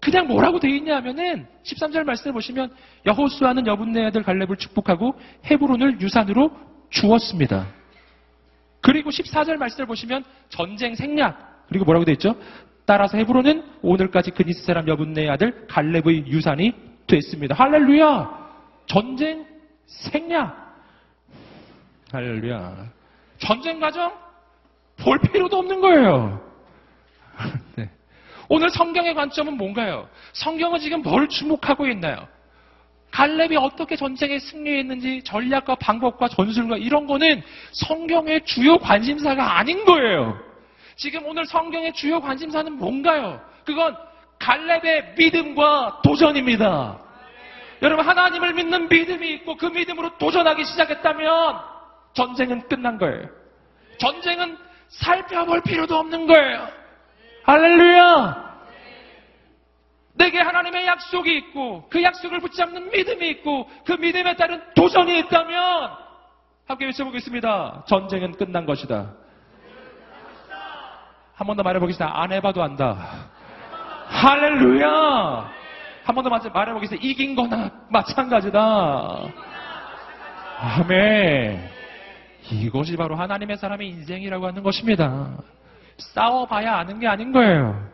[0.00, 2.72] 그냥 뭐라고 되어 있냐면은 13절 말씀을 보시면
[3.04, 5.14] 여호수아는 여분네 아들 갈렙을 축복하고
[5.46, 6.50] 헤브론을 유산으로
[6.90, 7.66] 주었습니다.
[8.80, 12.36] 그리고 14절 말씀을 보시면 전쟁 생략 그리고 뭐라고 되어 있죠?
[12.86, 16.72] 따라서 헤브론은 오늘까지 그니스 사람 여분네 아들 갈렙의 유산이
[17.08, 17.54] 됐습니다.
[17.54, 18.48] 할렐루야!
[18.86, 19.46] 전쟁
[19.86, 20.68] 생략.
[22.12, 22.86] 할렐루야.
[23.38, 24.12] 전쟁 과정
[24.98, 26.40] 볼 필요도 없는 거예요.
[27.76, 27.90] 네.
[28.48, 30.08] 오늘 성경의 관점은 뭔가요?
[30.32, 32.26] 성경은 지금 뭘 주목하고 있나요?
[33.10, 37.42] 갈렙이 어떻게 전쟁에 승리했는지 전략과 방법과 전술과 이런 거는
[37.72, 40.38] 성경의 주요 관심사가 아닌 거예요.
[40.96, 43.40] 지금 오늘 성경의 주요 관심사는 뭔가요?
[43.64, 43.96] 그건
[44.38, 46.98] 갈렙의 믿음과 도전입니다.
[47.82, 51.60] 여러분 하나님을 믿는 믿음이 있고 그 믿음으로 도전하기 시작했다면
[52.14, 53.28] 전쟁은 끝난 거예요.
[53.98, 54.56] 전쟁은
[54.88, 56.68] 살펴볼 필요도 없는 거예요.
[57.44, 58.48] 할렐루야!
[60.14, 65.90] 내게 하나님의 약속이 있고 그 약속을 붙잡는 믿음이 있고 그 믿음에 따른 도전이 있다면
[66.66, 67.84] 함께 외쳐보겠습니다.
[67.86, 69.12] 전쟁은 끝난 것이다.
[71.34, 72.20] 한 번 더 말해보겠습니다.
[72.20, 73.30] 안 해봐도 안다.
[74.08, 75.58] 할렐루야!
[76.04, 77.06] 한 번 더 말해보겠습니다.
[77.06, 79.28] 이긴 거나 마찬가지다.
[80.60, 81.68] 아멘.
[82.50, 85.36] 이것이 바로 하나님의 사람의 인생이라고 하는 것입니다.
[85.98, 87.86] 싸워봐야 아는 게 아닌 거예요.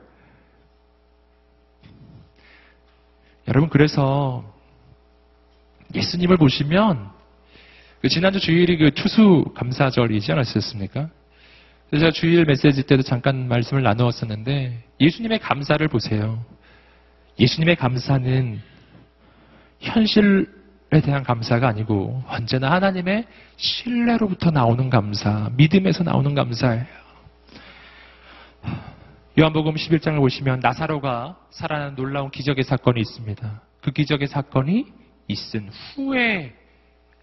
[3.49, 4.45] 여러분, 그래서
[5.93, 7.11] 예수님을 보시면
[8.01, 11.09] 그 지난주 주일이 그 추수 감사절이지 않았었습니까?
[11.93, 16.45] 제가 주일 메시지 때도 잠깐 말씀을 나누었었는데 예수님의 감사를 보세요.
[17.39, 18.61] 예수님의 감사는
[19.81, 23.27] 현실에 대한 감사가 아니고 언제나 하나님의
[23.57, 26.87] 신뢰로부터 나오는 감사, 믿음에서 나오는 감사예요.
[29.39, 33.63] 요한복음 11장을 보시면 나사로가 살아난 놀라운 기적의 사건이 있습니다.
[33.83, 34.87] 그 기적의 사건이
[35.29, 36.55] 있은 후에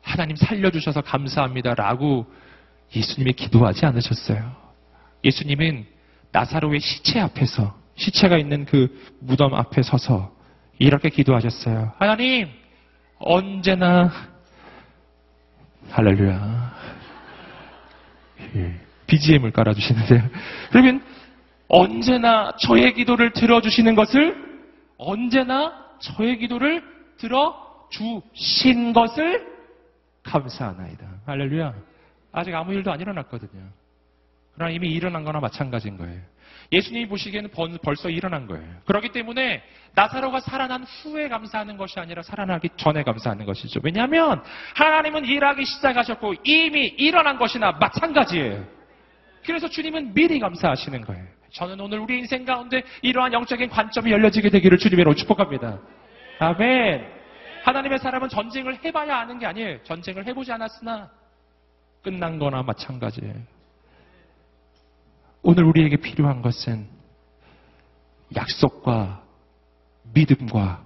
[0.02, 2.26] 하나님 살려주셔서 감사합니다라고
[2.96, 4.56] 예수님이 기도하지 않으셨어요.
[5.24, 5.86] 예수님은
[6.32, 8.90] 나사로의 시체 앞에서 시체가 있는 그
[9.20, 10.34] 무덤 앞에 서서
[10.80, 11.94] 이렇게 기도하셨어요.
[11.98, 12.50] 하나님
[13.20, 14.12] 언제나
[15.90, 16.74] 할렐루야
[19.08, 20.30] BGM을 깔아주시는데요.
[20.72, 21.04] 그러면
[21.68, 24.36] 언제나 저의 기도를 들어주시는 것을
[24.98, 26.84] 언제나 저의 기도를
[27.18, 29.48] 들어주신 것을
[30.24, 31.08] 감사하나이다.
[31.26, 31.91] 할렐루야.
[32.32, 33.62] 아직 아무 일도 안 일어났거든요.
[34.54, 36.20] 그러나 이미 일어난 거나 마찬가지인 거예요.
[36.72, 37.50] 예수님이 보시기에는
[37.84, 38.66] 벌써 일어난 거예요.
[38.86, 39.62] 그렇기 때문에
[39.94, 43.82] 나사로가 살아난 후에 감사하는 것이 아니라 살아나기 전에 감사하는 것이죠.
[43.84, 44.42] 왜냐하면
[44.76, 48.66] 하나님은 일하기 시작하셨고 이미 일어난 것이나 마찬가지예요.
[49.46, 51.26] 그래서 주님은 미리 감사하시는 거예요.
[51.52, 55.80] 저는 오늘 우리 인생 가운데 이러한 영적인 관점이 열려지게 되기를 주님으로 축복합니다.
[56.40, 57.06] 아멘.
[57.64, 59.84] 하나님의 사람은 전쟁을 해봐야 아는 게 아니에요.
[59.84, 61.10] 전쟁을 해보지 않았으나
[62.02, 63.36] 끝난 거나 마찬가지예요.
[65.44, 66.88] 오늘 우리에게 필요한 것은
[68.36, 69.24] 약속과
[70.14, 70.84] 믿음과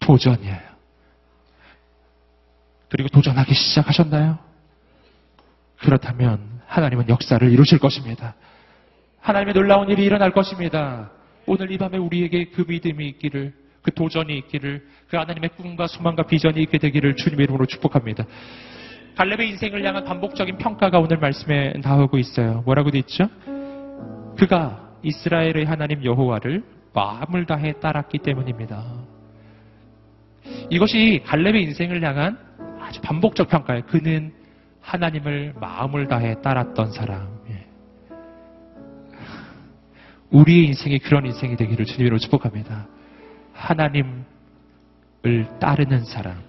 [0.00, 0.68] 도전이에요.
[2.88, 4.38] 그리고 도전하기 시작하셨나요?
[5.78, 8.34] 그렇다면 하나님은 역사를 이루실 것입니다.
[9.20, 11.10] 하나님의 놀라운 일이 일어날 것입니다.
[11.46, 16.60] 오늘 이 밤에 우리에게 그 믿음이 있기를, 그 도전이 있기를, 그 하나님의 꿈과 소망과 비전이
[16.62, 18.24] 있게 되기를 주님의 이름으로 축복합니다.
[19.18, 22.62] 갈렙의 인생을 향한 반복적인 평가가 오늘 말씀에 나오고 있어요.
[22.64, 23.28] 뭐라고 돼 있죠?
[24.36, 26.62] 그가 이스라엘의 하나님 여호와를
[26.94, 28.80] 마음을 다해 따랐기 때문입니다.
[30.70, 32.38] 이것이 갈렙의 인생을 향한
[32.80, 33.86] 아주 반복적 평가예요.
[33.86, 34.32] 그는
[34.80, 37.40] 하나님을 마음을 다해 따랐던 사람.
[37.50, 37.66] 예.
[40.30, 42.86] 우리의 인생이 그런 인생이 되기를 주님으로 축복합니다.
[43.52, 44.24] 하나님을
[45.58, 46.47] 따르는 사람.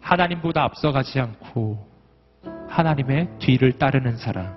[0.00, 1.86] 하나님보다 앞서가지 않고
[2.68, 4.56] 하나님의 뒤를 따르는 사람.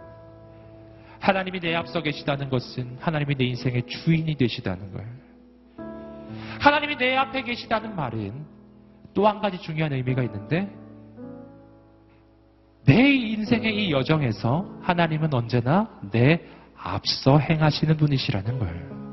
[1.19, 5.09] 하나님이 내 앞서 계시다는 것은 하나님이 내 인생의 주인이 되시다는 거예요.
[6.59, 8.45] 하나님이 내 앞에 계시다는 말은
[9.13, 10.69] 또 한 가지 중요한 의미가 있는데
[12.85, 16.41] 내 인생의 이 여정에서 하나님은 언제나 내
[16.75, 19.03] 앞서 행하시는 분이시라는 거예요.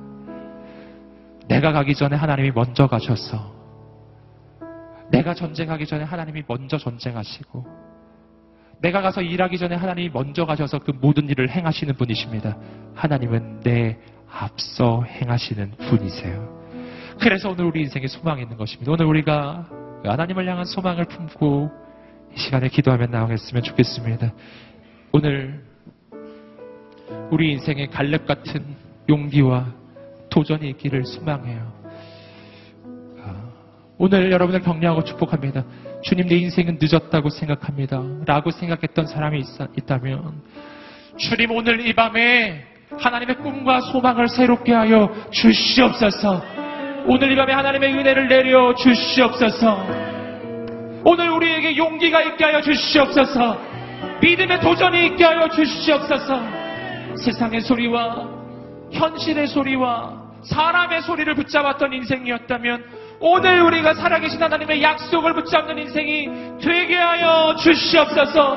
[1.47, 3.60] 내가 가기 전에 하나님이 먼저 가셔서
[5.11, 7.67] 내가 전쟁하기 전에 하나님이 먼저 전쟁하시고
[8.81, 12.57] 내가 가서 일하기 전에 하나님이 먼저 가셔서 그 모든 일을 행하시는 분이십니다.
[12.95, 13.99] 하나님은 내
[14.31, 16.61] 앞서 행하시는 분이세요.
[17.21, 18.93] 그래서 오늘 우리 인생에 소망이 있는 것입니다.
[18.93, 19.69] 오늘 우리가
[20.05, 21.71] 하나님을 향한 소망을 품고
[22.35, 24.33] 이 시간에 기도하며 나오겠으면 좋겠습니다.
[25.13, 25.63] 오늘
[27.31, 28.65] 우리 인생에 갈렙 같은
[29.09, 29.75] 용기와
[30.31, 31.80] 도전이 있기를 소망해요.
[34.01, 35.63] 아, 오늘 여러분을 격려하고 축복합니다.
[36.03, 38.03] 주님 내 인생은 늦었다고 생각합니다.
[38.25, 39.41] 라고 생각했던 사람이
[39.77, 40.41] 있, 다면
[41.19, 42.65] 주님 오늘 이 밤에
[42.99, 46.43] 하나님의 꿈과 소망을 새롭게 하여 주시옵소서.
[47.07, 49.87] 오늘 이 밤에 하나님의 은혜를 내려 주시옵소서.
[51.05, 53.61] 오늘 우리에게 용기가 있게 하여 주시옵소서.
[54.23, 56.41] 믿음의 도전이 있게 하여 주시옵소서.
[57.17, 58.29] 세상의 소리와
[58.93, 67.55] 현실의 소리와 사람의 소리를 붙잡았던 인생이었다면 오늘 우리가 살아계신 하나님의 약속을 붙잡는 인생이 되게 하여
[67.57, 68.57] 주시옵소서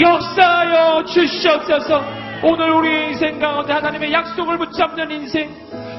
[0.00, 2.02] 역사하여 주시옵소서.
[2.42, 5.50] 오늘 우리 인생 가운데 하나님의 약속을 붙잡는 인생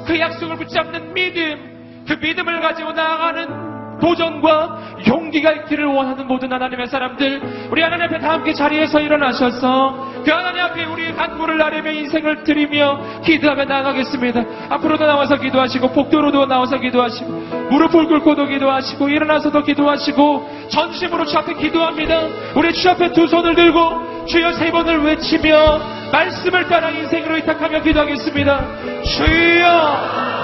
[0.05, 3.64] 그 약속을 붙잡는 믿음 그 믿음을 가지고 나아가는
[4.01, 10.31] 도전과 용기가 있기를 원하는 모든 하나님의 사람들 우리 하나님 앞에 다 함께 자리에서 일어나셔서 그
[10.31, 14.43] 하나님 앞에 우리 간구를 나르며 인생을 드리며 기도하며 나가겠습니다.
[14.69, 17.31] 앞으로도 나와서 기도하시고 복도로도 나와서 기도하시고
[17.69, 22.21] 무릎을 꿇고도 기도하시고 일어나서도 기도하시고 전심으로 주 앞에 기도합니다.
[22.55, 25.79] 우리 주 앞에 두 손을 들고 주여 세 번을 외치며
[26.11, 28.65] 말씀을 따라 인생으로 위탁하며 기도하겠습니다.
[29.03, 30.35] 주여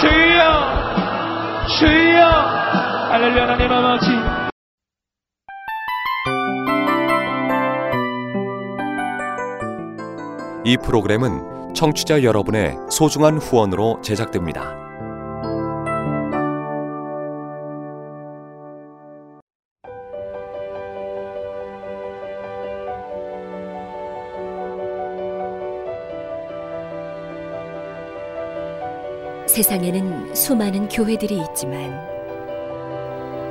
[0.00, 0.80] 주여
[1.78, 4.06] 주여 할렐루야 하나님 아버지
[10.64, 14.78] 이 프로그램은 청취자 여러분의 소중한 후원으로 제작됩니다.
[29.48, 32.19] 세상에는 수많은 교회들이 있지만